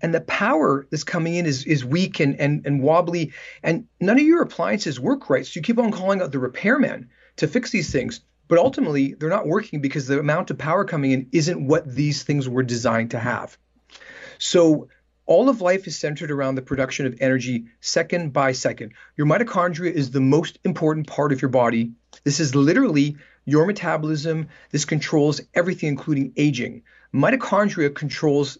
[0.00, 4.18] and the power that's coming in is is weak and and and wobbly, and none
[4.18, 5.44] of your appliances work right.
[5.44, 9.28] So you keep on calling out the repairman to fix these things, but ultimately they're
[9.28, 13.10] not working because the amount of power coming in isn't what these things were designed
[13.12, 13.56] to have.
[14.38, 14.88] So
[15.26, 18.92] all of life is centered around the production of energy second by second.
[19.16, 21.92] Your mitochondria is the most important part of your body.
[22.22, 24.48] This is literally your metabolism.
[24.70, 26.82] This controls everything, including aging.
[27.12, 28.58] Mitochondria controls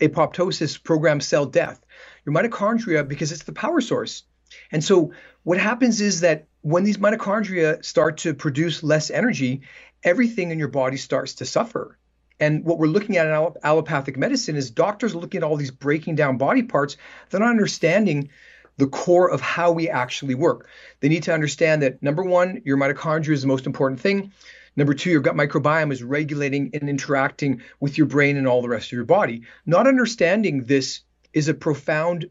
[0.00, 1.80] apoptosis, programmed cell death.
[2.24, 4.24] Your mitochondria, because it's the power source.
[4.72, 5.12] And so,
[5.42, 9.62] what happens is that when these mitochondria start to produce less energy,
[10.02, 11.98] everything in your body starts to suffer.
[12.38, 16.14] And what we're looking at in allopathic medicine is doctors looking at all these breaking
[16.14, 16.96] down body parts.
[17.28, 18.30] They're not understanding
[18.78, 20.68] the core of how we actually work.
[21.00, 24.32] They need to understand that number one, your mitochondria is the most important thing.
[24.74, 28.68] Number two, your gut microbiome is regulating and interacting with your brain and all the
[28.68, 29.42] rest of your body.
[29.66, 31.00] Not understanding this
[31.34, 32.30] is a profound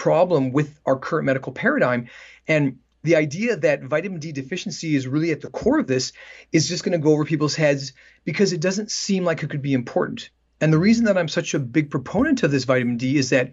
[0.00, 2.08] problem with our current medical paradigm.
[2.48, 6.12] And the idea that vitamin D deficiency is really at the core of this
[6.52, 7.92] is just going to go over people's heads
[8.24, 10.30] because it doesn't seem like it could be important.
[10.58, 13.52] And the reason that I'm such a big proponent of this vitamin D is that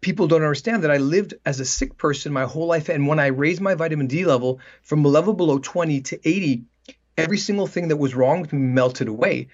[0.00, 2.88] people don't understand that I lived as a sick person my whole life.
[2.88, 6.64] And when I raised my vitamin D level from a level below 20 to 80,
[7.16, 9.46] every single thing that was wrong with me melted away.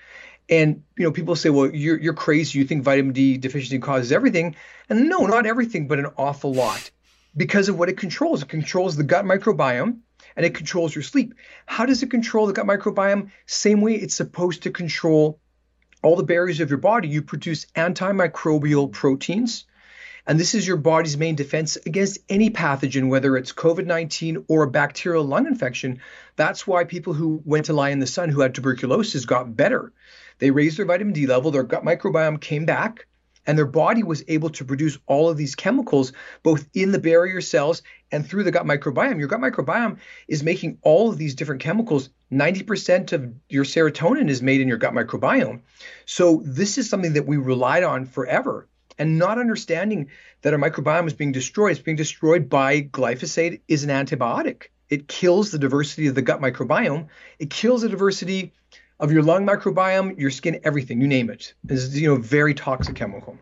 [0.48, 2.58] And you know, people say, "Well, you're you're crazy.
[2.58, 4.56] You think vitamin D deficiency causes everything?"
[4.88, 6.90] And no, not everything, but an awful lot,
[7.36, 8.42] because of what it controls.
[8.42, 9.98] It controls the gut microbiome,
[10.36, 11.34] and it controls your sleep.
[11.66, 13.30] How does it control the gut microbiome?
[13.46, 15.38] Same way it's supposed to control
[16.02, 17.08] all the barriers of your body.
[17.08, 19.66] You produce antimicrobial proteins
[20.28, 24.62] and this is your body's main defense against any pathogen, whether it's COVID 19 or
[24.62, 26.00] a bacterial lung infection.
[26.36, 29.90] That's why people who went to lie in the sun who had tuberculosis got better.
[30.38, 33.06] They raised their vitamin D level, their gut microbiome came back,
[33.46, 36.12] and their body was able to produce all of these chemicals
[36.42, 37.82] both in the barrier cells
[38.12, 39.18] and through the gut microbiome.
[39.18, 42.10] Your gut microbiome is making all of these different chemicals.
[42.30, 45.60] 90% of your serotonin is made in your gut microbiome.
[46.04, 48.68] So, this is something that we relied on forever
[48.98, 50.10] and not understanding
[50.42, 51.72] that our microbiome is being destroyed.
[51.72, 54.64] It's being destroyed by glyphosate is an antibiotic.
[54.90, 57.08] It kills the diversity of the gut microbiome.
[57.38, 58.52] It kills the diversity
[59.00, 61.54] of your lung microbiome, your skin, everything, you name it.
[61.68, 63.38] It's you know very toxic chemical.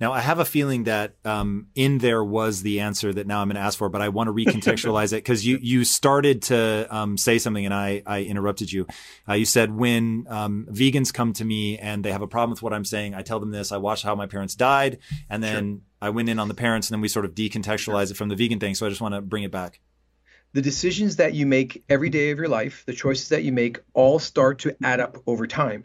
[0.00, 3.48] Now, I have a feeling that um, in there was the answer that now I'm
[3.48, 6.86] going to ask for, but I want to recontextualize it because you you started to
[6.90, 8.86] um, say something and I I interrupted you.
[9.28, 12.62] Uh, you said when um, vegans come to me and they have a problem with
[12.62, 13.72] what I'm saying, I tell them this.
[13.72, 15.80] I watched how my parents died, and then sure.
[16.00, 18.12] I went in on the parents, and then we sort of decontextualize sure.
[18.12, 18.74] it from the vegan thing.
[18.74, 19.80] So I just want to bring it back
[20.52, 23.80] the decisions that you make every day of your life, the choices that you make,
[23.92, 25.84] all start to add up over time.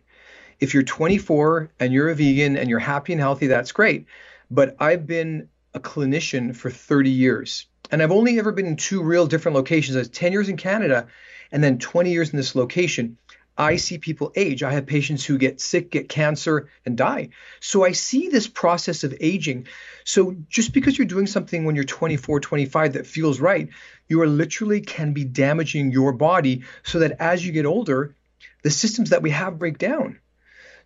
[0.59, 4.05] If you're 24 and you're a vegan and you're happy and healthy, that's great.
[4.49, 7.65] But I've been a clinician for 30 years.
[7.91, 9.97] And I've only ever been in two real different locations.
[9.97, 11.07] As 10 years in Canada
[11.51, 13.17] and then 20 years in this location.
[13.55, 14.63] I see people age.
[14.63, 17.29] I have patients who get sick, get cancer, and die.
[17.59, 19.67] So I see this process of aging.
[20.05, 23.69] So just because you're doing something when you're 24, 25 that feels right,
[24.07, 28.15] you are literally can be damaging your body so that as you get older,
[28.63, 30.19] the systems that we have break down.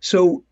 [0.00, 0.44] So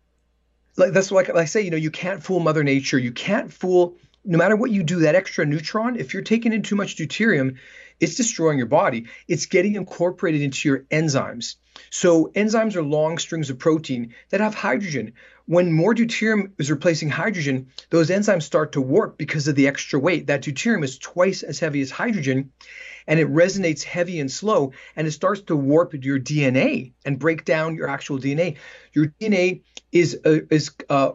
[0.75, 2.99] like that's like I say, you know, you can't fool Mother Nature.
[2.99, 3.97] You can't fool
[4.27, 7.55] no matter what you do, that extra neutron, if you're taking in too much deuterium,
[7.99, 9.05] it's destroying your body.
[9.27, 11.55] It's getting incorporated into your enzymes.
[11.89, 15.13] So enzymes are long strings of protein that have hydrogen.
[15.47, 19.97] When more deuterium is replacing hydrogen, those enzymes start to warp because of the extra
[19.97, 20.27] weight.
[20.27, 22.51] That deuterium is twice as heavy as hydrogen
[23.07, 27.45] and it resonates heavy and slow and it starts to warp your DNA and break
[27.45, 28.57] down your actual DNA.
[28.91, 29.61] Your DNA
[29.93, 31.13] is uh, is uh,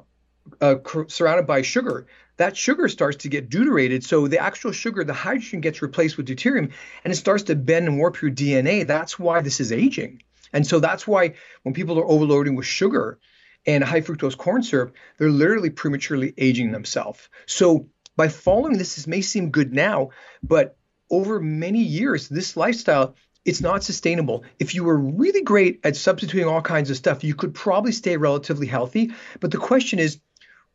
[0.62, 0.76] uh,
[1.08, 2.06] surrounded by sugar.
[2.38, 4.02] That sugar starts to get deuterated.
[4.02, 6.72] So the actual sugar, the hydrogen gets replaced with deuterium
[7.04, 8.86] and it starts to bend and warp your DNA.
[8.86, 10.22] That's why this is aging.
[10.54, 13.18] And so that's why when people are overloading with sugar
[13.66, 17.28] and high fructose corn syrup, they're literally prematurely aging themselves.
[17.46, 20.10] So by following this, this may seem good now,
[20.42, 20.76] but
[21.10, 24.44] over many years, this lifestyle, it's not sustainable.
[24.58, 28.16] If you were really great at substituting all kinds of stuff, you could probably stay
[28.16, 29.12] relatively healthy.
[29.40, 30.20] But the question is,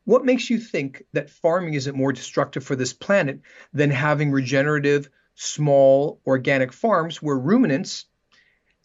[0.03, 3.41] what makes you think that farming isn't more destructive for this planet
[3.73, 8.05] than having regenerative, small, organic farms where ruminants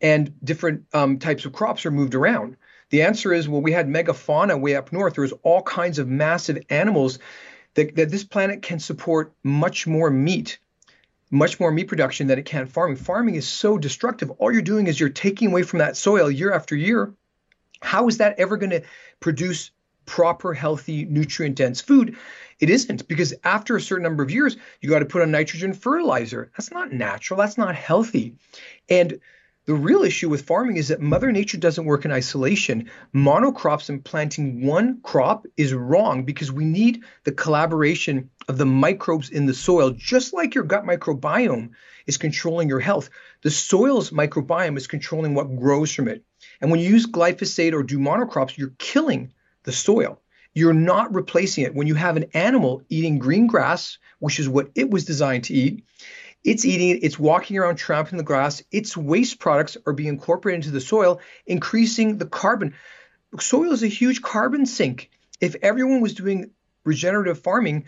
[0.01, 2.57] and different um, types of crops are moved around?
[2.93, 5.15] The answer is well, we had megafauna way up north.
[5.15, 7.19] There was all kinds of massive animals
[7.73, 10.59] that, that this planet can support much more meat
[11.33, 12.97] much more meat production than it can farming.
[12.97, 14.31] Farming is so destructive.
[14.33, 17.15] All you're doing is you're taking away from that soil year after year.
[17.81, 18.83] How is that ever going to
[19.19, 19.71] produce
[20.05, 22.19] proper, healthy, nutrient dense food?
[22.61, 25.73] It isn't because after a certain number of years, you got to put on nitrogen
[25.73, 26.53] fertilizer.
[26.55, 27.41] That's not natural.
[27.41, 28.35] That's not healthy.
[28.91, 29.19] And
[29.65, 32.91] the real issue with farming is that Mother Nature doesn't work in isolation.
[33.15, 39.31] Monocrops and planting one crop is wrong because we need the collaboration of the microbes
[39.31, 41.71] in the soil, just like your gut microbiome
[42.07, 43.09] is controlling your health.
[43.43, 46.25] The soil's microbiome is controlling what grows from it.
[46.61, 49.33] And when you use glyphosate or do monocrops, you're killing
[49.63, 50.21] the soil.
[50.55, 51.75] You're not replacing it.
[51.75, 55.55] When you have an animal eating green grass, which is what it was designed to
[55.55, 55.85] eat,
[56.45, 60.65] it's eating it, it's walking around trampling the grass, its waste products are being incorporated
[60.65, 62.75] into the soil, increasing the carbon.
[63.39, 65.11] Soil is a huge carbon sink.
[65.41, 66.51] If everyone was doing
[66.85, 67.87] regenerative farming,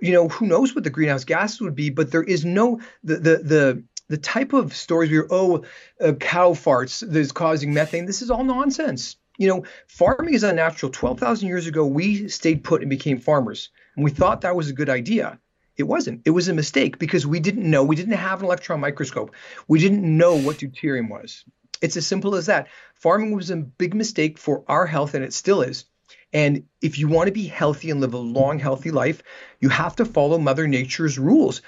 [0.00, 3.16] you know, who knows what the greenhouse gases would be, but there is no the
[3.16, 5.64] the the the type of stories where oh
[6.00, 8.06] uh, cow farts that's causing methane.
[8.06, 9.16] This is all nonsense.
[9.38, 10.92] You know, farming is unnatural.
[10.92, 14.68] Twelve thousand years ago, we stayed put and became farmers, and we thought that was
[14.68, 15.38] a good idea.
[15.76, 16.22] It wasn't.
[16.24, 17.82] It was a mistake because we didn't know.
[17.82, 19.34] We didn't have an electron microscope.
[19.66, 21.44] We didn't know what deuterium was.
[21.80, 22.68] It's as simple as that.
[22.94, 25.84] Farming was a big mistake for our health, and it still is.
[26.32, 29.22] And if you want to be healthy and live a long, healthy life,
[29.60, 31.62] you have to follow Mother Nature's rules.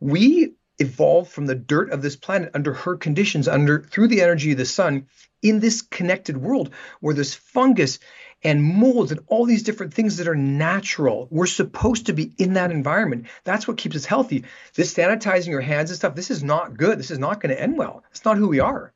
[0.00, 4.52] We evolved from the dirt of this planet under her conditions, under through the energy
[4.52, 5.06] of the sun,
[5.42, 7.98] in this connected world where there's fungus
[8.44, 11.28] and molds and all these different things that are natural.
[11.30, 13.26] We're supposed to be in that environment.
[13.44, 14.44] That's what keeps us healthy.
[14.74, 16.98] This sanitizing your hands and stuff, this is not good.
[16.98, 18.04] This is not going to end well.
[18.10, 18.92] It's not who we are.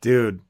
[0.00, 0.40] Dude,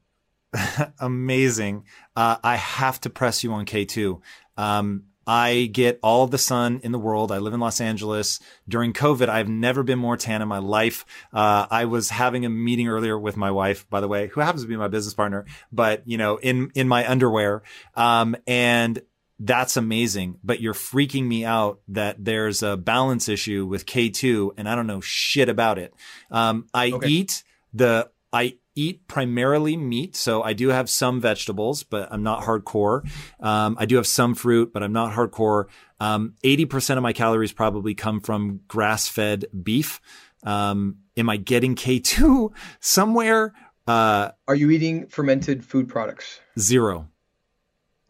[0.99, 1.85] amazing.
[2.15, 4.21] Uh, I have to press you on K2.
[4.57, 7.31] Um, I get all the sun in the world.
[7.31, 8.39] I live in Los Angeles.
[8.67, 11.05] During COVID, I've never been more tan in my life.
[11.33, 14.63] Uh, I was having a meeting earlier with my wife, by the way, who happens
[14.63, 17.63] to be my business partner, but you know, in, in my underwear.
[17.95, 19.01] Um, and
[19.39, 24.69] that's amazing, but you're freaking me out that there's a balance issue with K2 and
[24.69, 25.93] I don't know shit about it.
[26.31, 27.07] Um, I okay.
[27.07, 30.17] eat the, I eat primarily meat.
[30.17, 33.09] So I do have some vegetables, but I'm not hardcore.
[33.39, 35.67] Um, I do have some fruit, but I'm not hardcore.
[36.01, 40.01] Um, 80% of my calories probably come from grass fed beef.
[40.43, 43.53] Um, am I getting K2 somewhere?
[43.87, 46.41] Uh, Are you eating fermented food products?
[46.59, 47.07] Zero.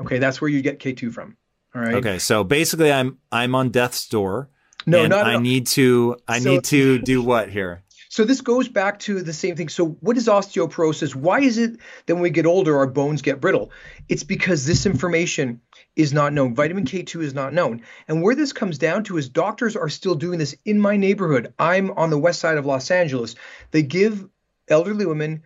[0.01, 0.17] Okay.
[0.17, 1.37] That's where you get K2 from.
[1.75, 1.95] All right.
[1.95, 2.17] Okay.
[2.17, 4.49] So basically I'm, I'm on death's door.
[4.87, 7.83] No, not I need to, I so, need to do what here?
[8.15, 9.67] So this goes back to the same thing.
[9.67, 11.13] So what is osteoporosis?
[11.13, 13.71] Why is it that when we get older our bones get brittle?
[14.07, 15.59] It's because this information
[15.97, 16.55] is not known.
[16.55, 17.81] Vitamin K2 is not known.
[18.07, 21.53] And where this comes down to is doctors are still doing this in my neighborhood.
[21.59, 23.35] I'm on the west side of Los Angeles.
[23.71, 24.25] They give
[24.69, 25.43] elderly women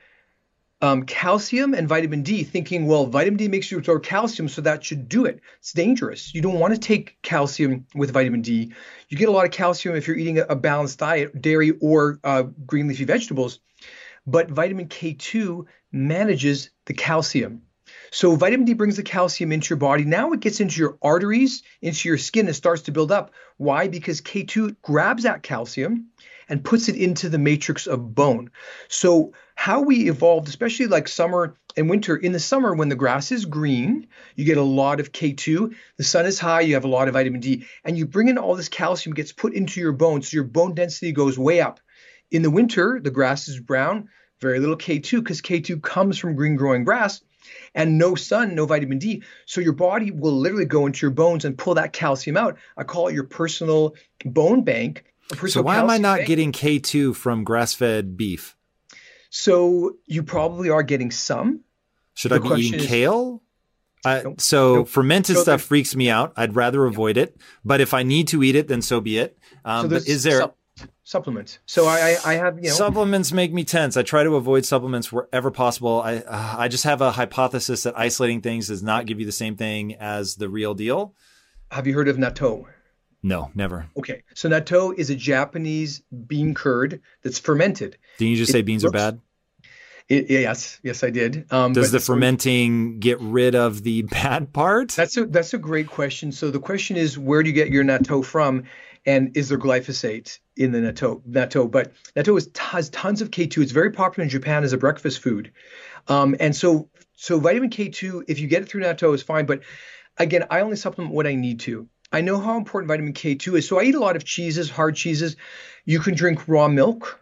[0.82, 4.84] um, calcium and vitamin D, thinking, well, vitamin D makes you absorb calcium, so that
[4.84, 5.42] should do it.
[5.60, 6.34] It's dangerous.
[6.34, 8.74] You don't want to take calcium with vitamin D.
[9.10, 12.44] You get a lot of calcium if you're eating a, balanced diet, dairy or uh,
[12.66, 13.60] green leafy vegetables.
[14.26, 17.64] But vitamin K2 manages the calcium.
[18.12, 20.06] So vitamin D brings the calcium into your body.
[20.06, 23.32] Now it gets into your arteries, into your skin, and starts to build up.
[23.58, 23.88] Why?
[23.88, 26.08] Because K2 grabs that calcium
[26.50, 28.52] and puts it into the matrix of bone.
[28.88, 33.32] So how we evolved, especially like summer and winter, in the summer when the grass
[33.32, 35.74] is green, you get a lot of K2.
[35.98, 38.38] The sun is high, you have a lot of vitamin D, and you bring in
[38.38, 40.22] all this calcium gets put into your bone.
[40.22, 41.80] so your bone density goes way up.
[42.32, 44.10] In the winter, the grass is brown,
[44.42, 47.22] very little K2 because K2 comes from green growing grass
[47.76, 49.24] and no sun, no vitamin D.
[49.46, 52.58] So your body will literally go into your bones and pull that calcium out.
[52.78, 53.96] I call it your personal
[54.26, 55.06] bone bank
[55.48, 58.56] so why am I not getting K2 from grass-fed beef?
[59.30, 61.62] So you probably are getting some.
[62.16, 63.42] Should the I be eating is, kale?
[64.38, 66.34] so fermented so stuff freaks me out.
[66.36, 67.38] I'd rather avoid it.
[67.64, 69.38] But if I need to eat it, then so be it.
[69.66, 70.58] Um, so but is there sup-
[71.04, 71.60] supplements?
[71.66, 73.98] So I, I have you know supplements make me tense.
[73.98, 76.02] I try to avoid supplements wherever possible.
[76.02, 79.32] I uh, I just have a hypothesis that isolating things does not give you the
[79.32, 81.14] same thing as the real deal.
[81.72, 82.66] Have you heard of natto?
[83.22, 83.88] No, never.
[83.98, 84.24] Okay.
[84.34, 87.98] So natto is a Japanese bean curd that's fermented.
[88.18, 89.22] Didn't you just it say beans looks, are bad?
[90.08, 91.46] It, yes, yes, I did.
[91.52, 94.90] Um, Does the fermenting get rid of the bad part?
[94.92, 96.32] That's a that's a great question.
[96.32, 98.64] So the question is, where do you get your natto from,
[99.06, 101.22] and is there glyphosate in the natto?
[101.30, 103.62] Natto, but natto is, has tons of K2.
[103.62, 105.52] It's very popular in Japan as a breakfast food,
[106.08, 109.46] um, and so so vitamin K2, if you get it through natto, is fine.
[109.46, 109.62] But
[110.18, 111.88] again, I only supplement what I need to.
[112.12, 113.68] I know how important vitamin K2 is.
[113.68, 115.36] So I eat a lot of cheeses, hard cheeses.
[115.86, 117.20] You can drink raw milk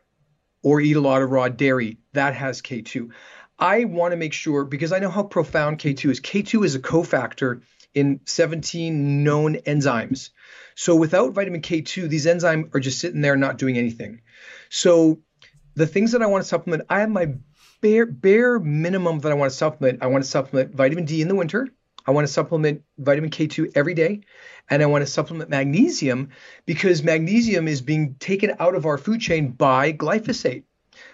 [0.63, 1.97] or eat a lot of raw dairy.
[2.13, 3.09] That has K2.
[3.59, 6.21] I want to make sure because I know how profound K2 is.
[6.21, 7.61] K2 is a cofactor
[7.93, 10.29] in 17 known enzymes.
[10.75, 14.21] So without vitamin K2, these enzymes are just sitting there not doing anything.
[14.69, 15.19] So
[15.75, 17.33] the things that I want to supplement, I have my
[17.81, 20.03] bare bare minimum that I want to supplement.
[20.03, 21.67] I want to supplement vitamin D in the winter.
[22.07, 24.21] I want to supplement vitamin K2 every day
[24.69, 26.29] and I want to supplement magnesium
[26.65, 30.63] because magnesium is being taken out of our food chain by glyphosate.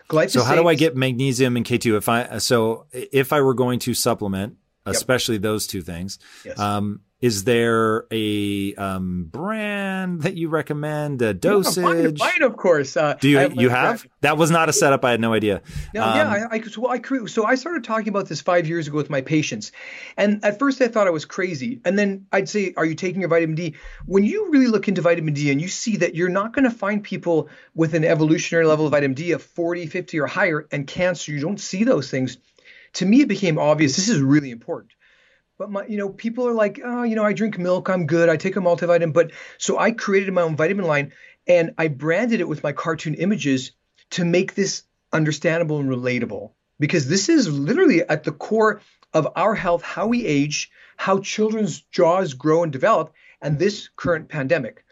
[0.09, 0.29] Glyphosate.
[0.31, 3.79] So how do I get magnesium and K2 if I so if I were going
[3.79, 5.41] to supplement, especially yep.
[5.43, 6.57] those two things, yes.
[6.59, 11.21] um, is there a um, brand that you recommend?
[11.21, 11.77] A dosage?
[11.77, 12.97] Yeah, mine, mine, of course.
[12.97, 14.01] Uh, Do you have you have?
[14.01, 14.09] Brand.
[14.19, 15.05] That was not a setup.
[15.05, 15.61] I had no idea.
[15.93, 18.89] No, um, yeah, I, I, so I so I started talking about this five years
[18.89, 19.71] ago with my patients,
[20.17, 23.21] and at first I thought I was crazy, and then I'd say, "Are you taking
[23.21, 26.27] your vitamin D?" When you really look into vitamin D and you see that you're
[26.27, 30.19] not going to find people with an evolutionary level of vitamin D of 40, 50
[30.19, 32.37] or higher, and cancer, you don't see those things.
[32.95, 34.91] To me, it became obvious this is really important
[35.57, 38.29] but my, you know, people are like, oh, you know, I drink milk, I'm good,
[38.29, 39.13] I take a multivitamin.
[39.13, 41.13] But so I created my own vitamin line
[41.47, 43.71] and I branded it with my cartoon images
[44.11, 48.81] to make this understandable and relatable because this is literally at the core
[49.13, 54.29] of our health, how we age, how children's jaws grow and develop, and this current
[54.29, 54.83] pandemic.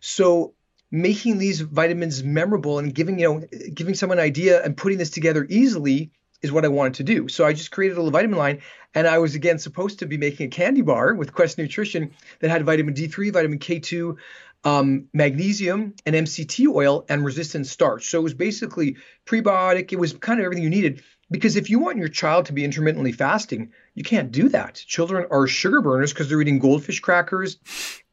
[0.00, 0.54] So
[0.90, 5.10] making these vitamins memorable and giving you know giving someone an idea and putting this
[5.10, 6.10] together easily
[6.42, 7.28] is what I wanted to do.
[7.28, 8.60] So I just created a little vitamin line,
[8.94, 12.50] and I was again supposed to be making a candy bar with Quest Nutrition that
[12.50, 14.16] had vitamin D3, vitamin K2,
[14.64, 18.08] um, magnesium, and MCT oil, and resistant starch.
[18.08, 19.92] So it was basically prebiotic.
[19.92, 21.02] It was kind of everything you needed.
[21.30, 24.76] Because if you want your child to be intermittently fasting, you can't do that.
[24.76, 27.58] Children are sugar burners because they're eating goldfish crackers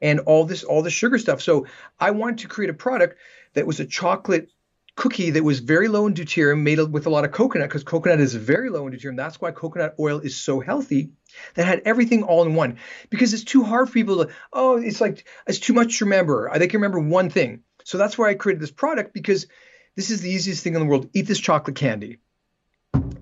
[0.02, 1.42] and all this all the sugar stuff.
[1.42, 1.66] So
[1.98, 3.18] I wanted to create a product
[3.54, 4.50] that was a chocolate
[4.96, 8.20] cookie that was very low in deuterium, made with a lot of coconut, because coconut
[8.20, 9.18] is very low in deuterium.
[9.18, 11.12] That's why coconut oil is so healthy.
[11.56, 12.78] That had everything all in one.
[13.10, 16.50] Because it's too hard for people to, oh, it's like it's too much to remember.
[16.58, 17.64] They can remember one thing.
[17.84, 19.48] So that's why I created this product because
[19.96, 21.10] this is the easiest thing in the world.
[21.14, 22.18] Eat this chocolate candy.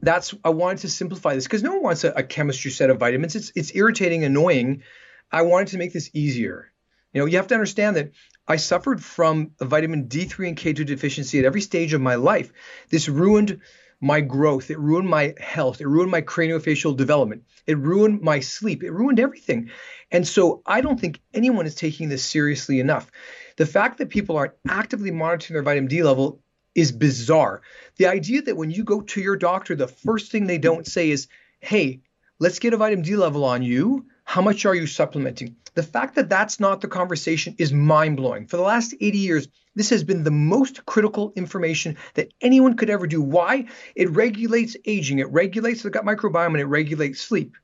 [0.02, 3.00] That's I wanted to simplify this because no one wants a, a chemistry set of
[3.00, 3.36] vitamins.
[3.36, 4.84] It's it's irritating, annoying.
[5.32, 6.73] I wanted to make this easier.
[7.14, 8.12] You know, you have to understand that
[8.48, 12.52] I suffered from a vitamin D3 and K2 deficiency at every stage of my life.
[12.90, 13.62] This ruined
[14.02, 14.70] my growth.
[14.70, 15.80] It ruined my health.
[15.80, 17.44] It ruined my craniofacial development.
[17.66, 18.84] It ruined my sleep.
[18.84, 19.70] It ruined everything.
[20.12, 23.10] And so I don't think anyone is taking this seriously enough.
[23.56, 26.42] The fact that people aren't actively monitoring their vitamin D level
[26.76, 27.62] is bizarre.
[27.98, 31.10] The idea that when you go to your doctor, the first thing they don't say
[31.10, 31.28] is,
[31.60, 32.02] hey,
[32.40, 34.08] let's get a vitamin D level on you.
[34.24, 35.56] How much are you supplementing?
[35.76, 38.48] The fact that that's not the conversation is mind blowing.
[38.48, 42.90] For the last 80 years, this has been the most critical information that anyone could
[42.90, 43.22] ever do.
[43.22, 43.66] Why?
[43.96, 47.56] It regulates aging, it regulates the gut microbiome, and it regulates sleep.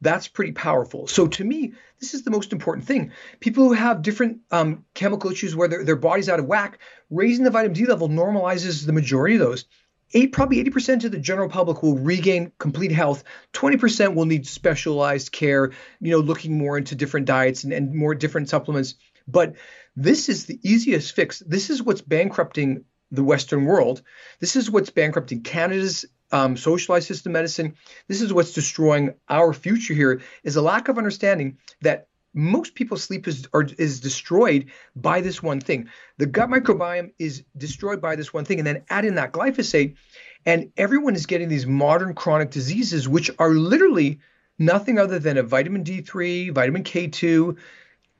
[0.00, 1.06] That's pretty powerful.
[1.06, 3.12] So to me, this is the most important thing.
[3.40, 6.78] People who have different um, chemical issues where their, their body's out of whack,
[7.10, 9.64] raising the vitamin D level normalizes the majority of those
[10.12, 13.24] eight, probably 80% of the general public will regain complete health.
[13.52, 18.14] 20% will need specialized care, you know, looking more into different diets and, and more
[18.14, 18.94] different supplements.
[19.26, 19.54] But
[19.96, 21.40] this is the easiest fix.
[21.40, 24.02] This is what's bankrupting the Western world.
[24.40, 27.76] This is what's bankrupting Canada's um, socialized system medicine.
[28.08, 33.02] This is what's destroying our future here is a lack of understanding that most people's
[33.02, 34.66] sleep is is destroyed
[34.96, 35.88] by this one thing.
[36.18, 39.94] The gut microbiome is destroyed by this one thing, and then add in that glyphosate,
[40.44, 44.18] and everyone is getting these modern chronic diseases, which are literally
[44.58, 47.56] nothing other than a vitamin D3, vitamin K2,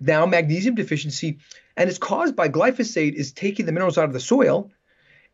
[0.00, 1.38] now magnesium deficiency,
[1.76, 4.70] and it's caused by glyphosate is taking the minerals out of the soil,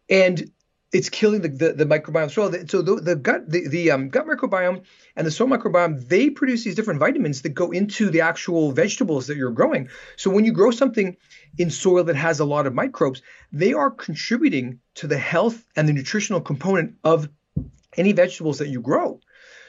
[0.08, 0.50] and
[0.92, 2.52] it's killing the, the, the microbiome soil.
[2.66, 4.82] So the, the gut the, the um, gut microbiome
[5.16, 9.28] and the soil microbiome they produce these different vitamins that go into the actual vegetables
[9.28, 9.88] that you're growing.
[10.16, 11.16] So when you grow something
[11.58, 13.22] in soil that has a lot of microbes,
[13.52, 17.28] they are contributing to the health and the nutritional component of
[17.96, 19.20] any vegetables that you grow.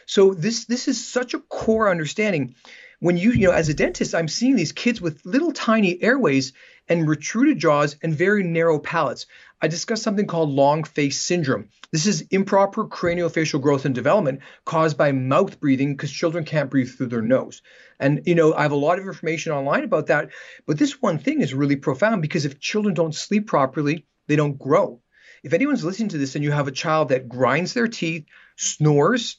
[0.06, 2.56] So this this is such a core understanding.
[3.00, 6.54] When you you know as a dentist, I'm seeing these kids with little tiny airways
[6.90, 9.28] and retruded jaws and very narrow palates.
[9.62, 11.70] I discussed something called long face syndrome.
[11.92, 16.90] This is improper craniofacial growth and development caused by mouth breathing because children can't breathe
[16.90, 17.62] through their nose.
[18.00, 20.30] And you know, I have a lot of information online about that,
[20.66, 24.58] but this one thing is really profound because if children don't sleep properly, they don't
[24.58, 25.02] grow.
[25.44, 28.26] If anyone's listening to this and you have a child that grinds their teeth,
[28.58, 29.38] snores,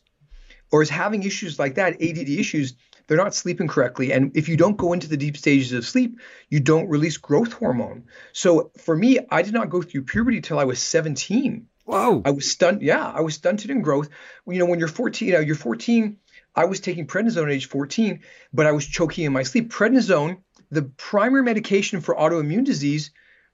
[0.70, 2.74] or is having issues like that, ADD issues,
[3.07, 4.12] they're not sleeping correctly.
[4.12, 7.53] And if you don't go into the deep stages of sleep, you don't release growth
[7.53, 8.05] hormone.
[8.32, 11.66] So for me, I did not go through puberty till I was 17.
[11.86, 12.22] Wow.
[12.24, 12.82] I was stunned.
[12.82, 14.09] Yeah, I was stunted in growth.
[14.46, 16.16] You know, when you're 14, you know, you're 14.
[16.55, 18.20] I was taking prednisone at age 14,
[18.53, 19.72] but I was choking in my sleep.
[19.72, 20.38] Prednisone,
[20.70, 23.11] the primary medication for autoimmune disease,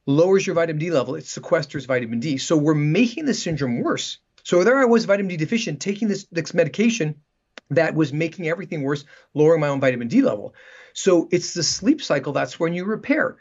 [0.06, 1.14] lowers your vitamin D level.
[1.14, 2.38] It sequesters vitamin D.
[2.38, 4.18] So we're making the syndrome worse.
[4.42, 7.16] So there I was vitamin D deficient, taking this, this medication
[7.70, 9.04] that was making everything worse,
[9.34, 10.54] lowering my own vitamin D level.
[10.92, 13.36] So it's the sleep cycle that's when you repair.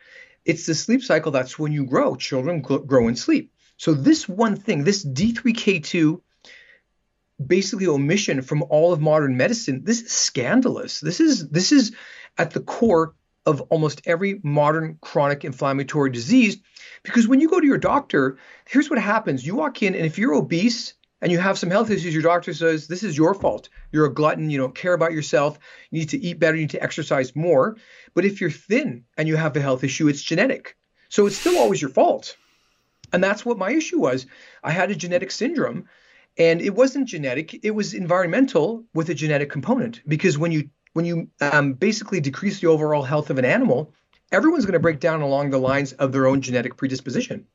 [0.45, 2.15] It's the sleep cycle that's when you grow.
[2.15, 3.51] Children grow in sleep.
[3.77, 6.21] So this one thing, this D3K2
[7.45, 10.99] basically omission from all of modern medicine, this is scandalous.
[10.99, 11.93] This is this is
[12.37, 13.13] at the core
[13.45, 16.57] of almost every modern chronic inflammatory disease
[17.03, 18.37] because when you go to your doctor,
[18.67, 19.45] here's what happens.
[19.45, 22.53] You walk in and if you're obese, and you have some health issues, your doctor
[22.53, 23.69] says this is your fault.
[23.91, 24.49] You're a glutton.
[24.49, 25.57] You don't care about yourself.
[25.89, 26.55] You need to eat better.
[26.55, 27.77] You need to exercise more.
[28.13, 30.75] But if you're thin and you have a health issue, it's genetic.
[31.09, 32.37] So it's still always your fault.
[33.11, 34.27] And that's what my issue was.
[34.63, 35.87] I had a genetic syndrome
[36.37, 40.01] and it wasn't genetic, it was environmental with a genetic component.
[40.07, 43.93] Because when you when you um, basically decrease the overall health of an animal,
[44.31, 47.45] everyone's going to break down along the lines of their own genetic predisposition.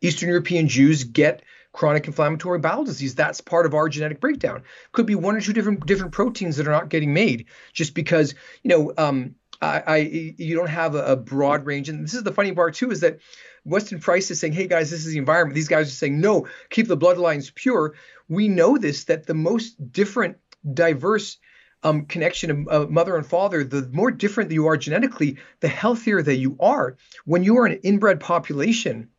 [0.00, 1.42] Eastern European Jews get
[1.76, 3.14] chronic inflammatory bowel disease.
[3.14, 4.62] That's part of our genetic breakdown.
[4.92, 8.34] Could be one or two different different proteins that are not getting made just because
[8.62, 9.96] you know um, I, I,
[10.38, 11.88] you don't have a, a, broad range.
[11.88, 13.20] And this is the funny part too is that
[13.64, 16.48] Weston Price is saying, "Hey guys, this is the environment." These guys are saying, "No,
[16.70, 17.94] keep the bloodlines pure."
[18.28, 20.38] We know this that the most different,
[20.72, 21.36] diverse
[21.82, 26.22] um, connection of uh, mother and father, the more different you are genetically, the healthier
[26.22, 26.96] that you are.
[27.26, 29.10] When you are an inbred population,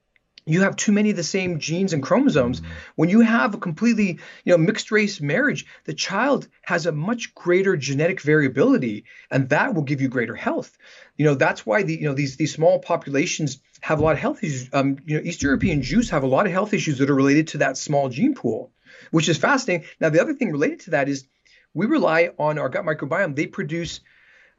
[0.48, 2.62] you have too many of the same genes and chromosomes.
[2.62, 2.72] Mm-hmm.
[2.96, 7.36] When you have a completely, you know, mixed race marriage, the child has a much
[7.36, 10.78] greater genetic variability, and that will give you greater health.
[11.18, 14.20] You know, that's why the, you know, these these small populations have a lot of
[14.20, 14.70] health issues.
[14.74, 17.50] Um, you know, East European Jews have a lot of health issues that are related
[17.50, 18.72] to that small gene pool,
[19.12, 19.88] which is fascinating.
[20.00, 21.26] Now, the other thing related to that is
[21.74, 23.36] we rely on our gut microbiome.
[23.36, 24.00] They produce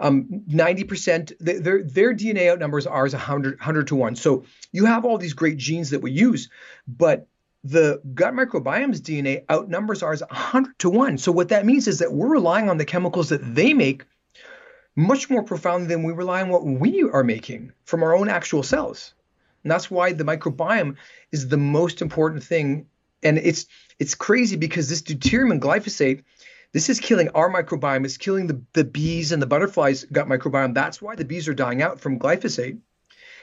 [0.00, 4.16] um, 90%, their, their DNA outnumbers ours 100, 100 to 1.
[4.16, 6.50] So you have all these great genes that we use,
[6.86, 7.26] but
[7.64, 11.18] the gut microbiome's DNA outnumbers ours 100 to 1.
[11.18, 14.04] So what that means is that we're relying on the chemicals that they make
[14.94, 18.62] much more profoundly than we rely on what we are making from our own actual
[18.62, 19.14] cells.
[19.62, 20.96] And that's why the microbiome
[21.32, 22.86] is the most important thing.
[23.22, 23.66] And it's
[23.98, 26.22] it's crazy because this deuterium and glyphosate
[26.72, 28.04] this is killing our microbiome.
[28.04, 30.74] It's killing the, the bees and the butterflies' gut microbiome.
[30.74, 32.78] That's why the bees are dying out from glyphosate.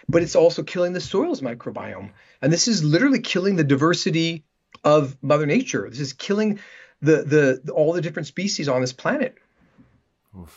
[0.08, 2.12] But it's also killing the soil's microbiome.
[2.42, 4.46] And this is literally killing the diversity
[4.84, 5.90] of Mother Nature.
[5.90, 6.60] This is killing
[7.02, 9.38] the, the, the all the different species on this planet.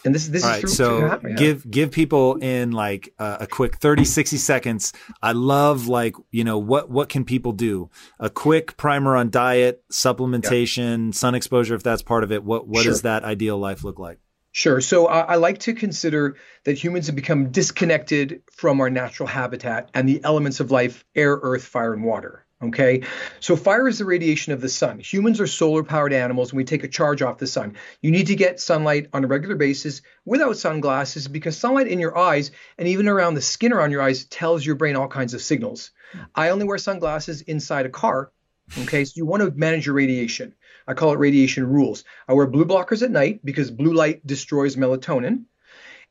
[0.05, 0.71] And this, this All is right, true.
[0.71, 4.93] so give give people in like uh, a quick 30 60 seconds.
[5.23, 7.91] I love like, you know, what what can people do?
[8.19, 11.13] A quick primer on diet, supplementation, yeah.
[11.13, 12.45] sun exposure if that's part of it.
[12.45, 12.93] What what sure.
[12.93, 14.19] does that ideal life look like?
[14.53, 14.81] Sure.
[14.81, 19.91] So uh, I like to consider that humans have become disconnected from our natural habitat
[19.95, 22.45] and the elements of life, air, earth, fire and water.
[22.61, 23.03] Okay,
[23.39, 24.99] so fire is the radiation of the sun.
[24.99, 27.77] Humans are solar powered animals and we take a charge off the sun.
[28.03, 32.19] You need to get sunlight on a regular basis without sunglasses because sunlight in your
[32.19, 35.41] eyes and even around the skin around your eyes tells your brain all kinds of
[35.41, 35.93] signals.
[36.35, 38.33] I only wear sunglasses inside a car.
[38.77, 40.53] Okay, so you want to manage your radiation.
[40.89, 42.03] I call it radiation rules.
[42.27, 45.45] I wear blue blockers at night because blue light destroys melatonin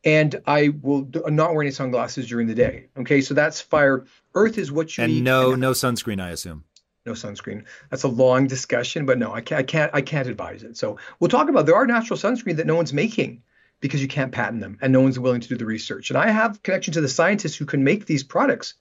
[0.07, 2.85] and I will not wear any sunglasses during the day.
[2.97, 4.05] Okay, so that's fire.
[4.35, 5.21] Earth is what you and eat.
[5.21, 6.63] no and no sunscreen, I assume.
[7.05, 7.65] No sunscreen.
[7.89, 10.77] That's a long discussion, but no, I can't, I can't, I can't advise it.
[10.77, 13.43] So we'll talk about there are natural sunscreen that no one's making
[13.81, 16.09] because you can't patent them and no one's willing to do the research.
[16.09, 18.75] And I have connection to the scientists who can make these products.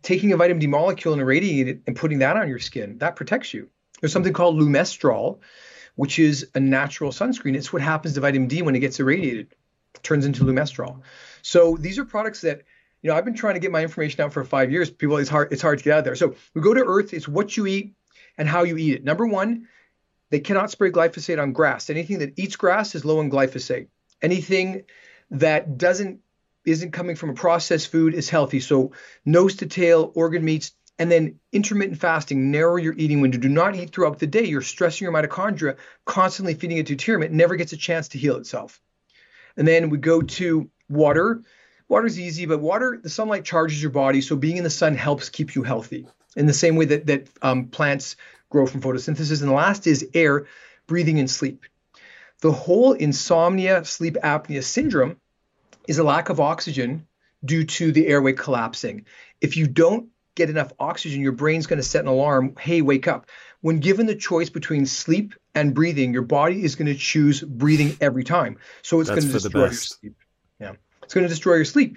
[0.00, 3.16] Taking a vitamin D molecule and irradiating it and putting that on your skin that
[3.16, 3.68] protects you.
[4.00, 5.40] There's something called lumisterol,
[5.94, 7.54] which is a natural sunscreen.
[7.54, 9.54] It's what happens to vitamin D when it gets irradiated
[10.04, 11.00] turns into lumisterol.
[11.42, 12.62] So these are products that
[13.02, 14.90] you know I've been trying to get my information out for five years.
[14.90, 16.14] People, it's hard it's hard to get out there.
[16.14, 17.12] So we go to Earth.
[17.12, 17.94] It's what you eat
[18.38, 19.04] and how you eat it.
[19.04, 19.68] Number one,
[20.30, 21.90] they cannot spray glyphosate on grass.
[21.90, 23.88] Anything that eats grass is low in glyphosate.
[24.22, 24.84] Anything
[25.30, 26.20] that doesn't
[26.64, 28.60] isn't coming from a processed food is healthy.
[28.60, 28.92] So
[29.24, 33.38] nose to tail, organ meats, and then intermittent fasting, narrow your eating window.
[33.38, 34.44] Do not eat throughout the day.
[34.44, 37.24] You're stressing your mitochondria, constantly feeding it deuterium.
[37.24, 38.80] It never gets a chance to heal itself.
[39.56, 41.42] And then we go to water.
[41.88, 45.28] Water's easy, but water, the sunlight charges your body, so being in the sun helps
[45.28, 46.06] keep you healthy.
[46.34, 48.16] In the same way that that um, plants
[48.50, 49.40] grow from photosynthesis.
[49.40, 50.46] And the last is air,
[50.86, 51.64] breathing and sleep.
[52.40, 55.16] The whole insomnia, sleep apnea syndrome
[55.86, 57.06] is a lack of oxygen
[57.44, 59.06] due to the airway collapsing.
[59.40, 63.08] If you don't get enough oxygen, your brain's going to set an alarm hey, wake
[63.08, 63.26] up.
[63.64, 67.96] When given the choice between sleep and breathing, your body is going to choose breathing
[67.98, 68.58] every time.
[68.82, 70.16] So it's going to destroy your sleep.
[70.60, 70.72] Yeah.
[71.02, 71.96] It's going to destroy your sleep.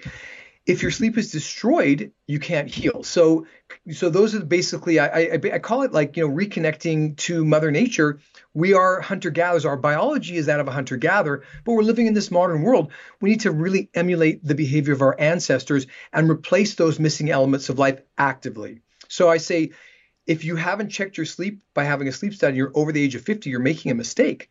[0.64, 3.02] If your sleep is destroyed, you can't heal.
[3.02, 3.46] So,
[3.92, 7.70] so those are basically I, I, I call it like you know reconnecting to Mother
[7.70, 8.18] Nature.
[8.54, 9.66] We are hunter gatherers.
[9.66, 12.92] Our biology is that of a hunter gatherer, but we're living in this modern world.
[13.20, 17.68] We need to really emulate the behavior of our ancestors and replace those missing elements
[17.68, 18.80] of life actively.
[19.08, 19.72] So I say
[20.28, 23.14] if you haven't checked your sleep by having a sleep study, you're over the age
[23.14, 24.50] of 50, you're making a mistake.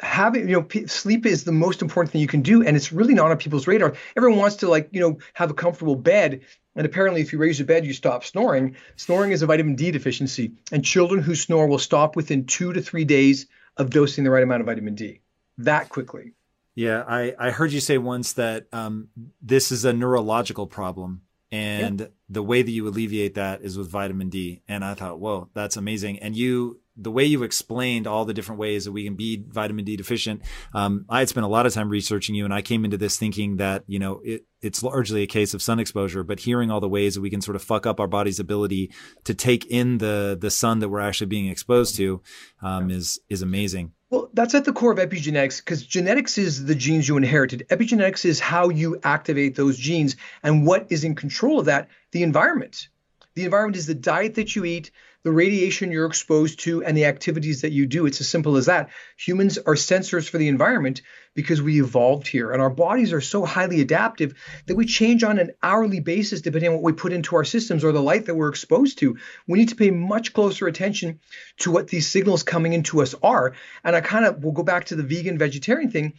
[0.00, 3.14] Having, you know, sleep is the most important thing you can do, and it's really
[3.14, 3.94] not on people's radar.
[4.16, 6.42] Everyone wants to, like, you know, have a comfortable bed,
[6.76, 8.76] and apparently, if you raise your bed, you stop snoring.
[8.96, 12.82] Snoring is a vitamin D deficiency, and children who snore will stop within two to
[12.82, 13.46] three days
[13.76, 15.20] of dosing the right amount of vitamin D.
[15.58, 16.34] That quickly.
[16.76, 19.08] Yeah, I, I heard you say once that um,
[19.42, 24.28] this is a neurological problem and the way that you alleviate that is with vitamin
[24.28, 24.62] D.
[24.68, 26.18] And I thought, whoa, that's amazing.
[26.18, 29.84] And you the way you explained all the different ways that we can be vitamin
[29.84, 30.42] D deficient,
[30.74, 33.16] um, I had spent a lot of time researching you, and I came into this
[33.16, 36.80] thinking that you know it, it's largely a case of sun exposure, but hearing all
[36.80, 38.90] the ways that we can sort of fuck up our body's ability
[39.24, 42.20] to take in the the sun that we're actually being exposed to
[42.62, 43.92] um, is is amazing.
[44.10, 47.66] Well, that's at the core of epigenetics because genetics is the genes you inherited.
[47.68, 51.88] Epigenetics is how you activate those genes, and what is in control of that?
[52.12, 52.88] The environment.
[53.34, 54.90] The environment is the diet that you eat,
[55.28, 58.06] the radiation you're exposed to, and the activities that you do.
[58.06, 58.88] It's as simple as that.
[59.18, 61.02] Humans are sensors for the environment
[61.34, 64.32] because we evolved here, and our bodies are so highly adaptive
[64.64, 67.84] that we change on an hourly basis depending on what we put into our systems
[67.84, 69.18] or the light that we're exposed to.
[69.46, 71.20] We need to pay much closer attention
[71.58, 73.52] to what these signals coming into us are.
[73.84, 76.14] And I kind of will go back to the vegan vegetarian thing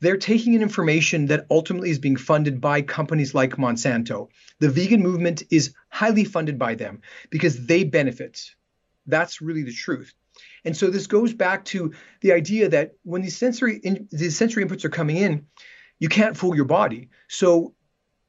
[0.00, 4.28] they're taking in information that ultimately is being funded by companies like Monsanto.
[4.60, 7.00] The vegan movement is highly funded by them
[7.30, 8.54] because they benefit.
[9.06, 10.12] That's really the truth.
[10.64, 14.64] And so this goes back to the idea that when these sensory in, these sensory
[14.64, 15.46] inputs are coming in,
[15.98, 17.08] you can't fool your body.
[17.28, 17.74] So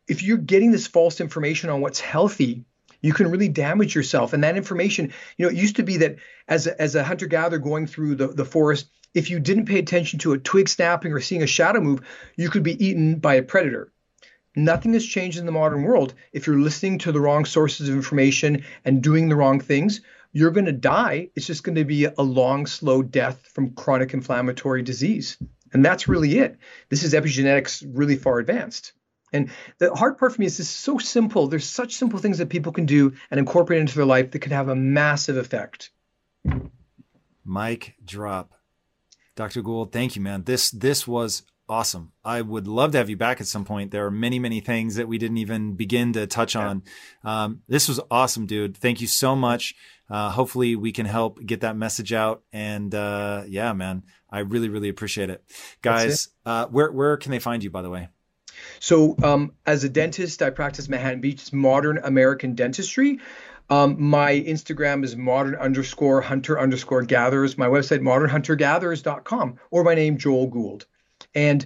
[0.07, 2.63] if you're getting this false information on what's healthy,
[3.01, 4.33] you can really damage yourself.
[4.33, 6.15] And that information, you know, it used to be that
[6.47, 9.79] as a, as a hunter gatherer going through the, the forest, if you didn't pay
[9.79, 12.01] attention to a twig snapping or seeing a shadow move,
[12.35, 13.91] you could be eaten by a predator.
[14.55, 16.13] Nothing has changed in the modern world.
[16.31, 20.01] If you're listening to the wrong sources of information and doing the wrong things,
[20.33, 21.29] you're going to die.
[21.35, 25.37] It's just going to be a long, slow death from chronic inflammatory disease.
[25.73, 26.57] And that's really it.
[26.89, 28.93] This is epigenetics really far advanced.
[29.33, 29.49] And
[29.79, 31.47] the hard part for me is this is so simple.
[31.47, 34.51] There's such simple things that people can do and incorporate into their life that can
[34.51, 35.89] have a massive effect.
[37.43, 38.56] Mike drop.
[39.37, 39.61] Dr.
[39.61, 40.43] Gould, thank you, man.
[40.43, 42.11] This this was awesome.
[42.25, 43.91] I would love to have you back at some point.
[43.91, 46.67] There are many, many things that we didn't even begin to touch yeah.
[46.67, 46.83] on.
[47.23, 48.75] Um, this was awesome, dude.
[48.75, 49.75] Thank you so much.
[50.09, 52.41] Uh, hopefully, we can help get that message out.
[52.51, 55.43] And uh, yeah, man, I really, really appreciate it,
[55.81, 56.25] guys.
[56.25, 56.31] It.
[56.45, 58.09] Uh, where where can they find you, by the way?
[58.79, 61.53] So, um, as a dentist, I practice Manhattan Beach.
[61.53, 63.19] modern American dentistry.
[63.69, 67.57] Um, my Instagram is modern underscore hunter underscore gatherers.
[67.57, 70.85] My website, modernhuntergatherers.com, or my name, Joel Gould.
[71.35, 71.65] And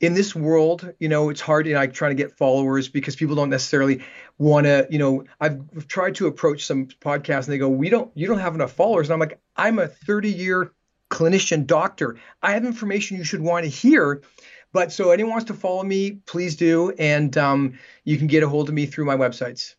[0.00, 3.16] in this world, you know, it's hard, you know, like trying to get followers because
[3.16, 4.02] people don't necessarily
[4.38, 8.10] want to, you know, I've tried to approach some podcasts and they go, we don't,
[8.14, 9.08] you don't have enough followers.
[9.08, 10.72] And I'm like, I'm a 30 year
[11.10, 12.16] clinician doctor.
[12.42, 14.22] I have information you should want to hear.
[14.72, 16.90] But so anyone wants to follow me, please do.
[16.98, 19.76] And um, you can get a hold of me through my websites.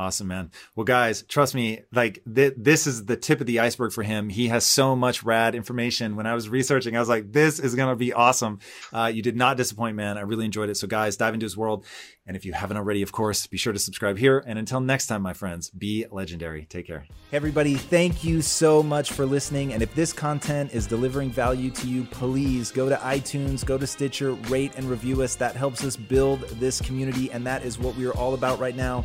[0.00, 0.50] Awesome, man.
[0.74, 4.30] Well, guys, trust me, like th- this is the tip of the iceberg for him.
[4.30, 6.16] He has so much rad information.
[6.16, 8.60] When I was researching, I was like, this is going to be awesome.
[8.94, 10.16] Uh, you did not disappoint, man.
[10.16, 10.78] I really enjoyed it.
[10.78, 11.84] So, guys, dive into his world.
[12.26, 14.42] And if you haven't already, of course, be sure to subscribe here.
[14.46, 16.64] And until next time, my friends, be legendary.
[16.64, 17.00] Take care.
[17.30, 19.74] Hey, everybody, thank you so much for listening.
[19.74, 23.86] And if this content is delivering value to you, please go to iTunes, go to
[23.86, 25.34] Stitcher, rate and review us.
[25.34, 27.30] That helps us build this community.
[27.32, 29.04] And that is what we are all about right now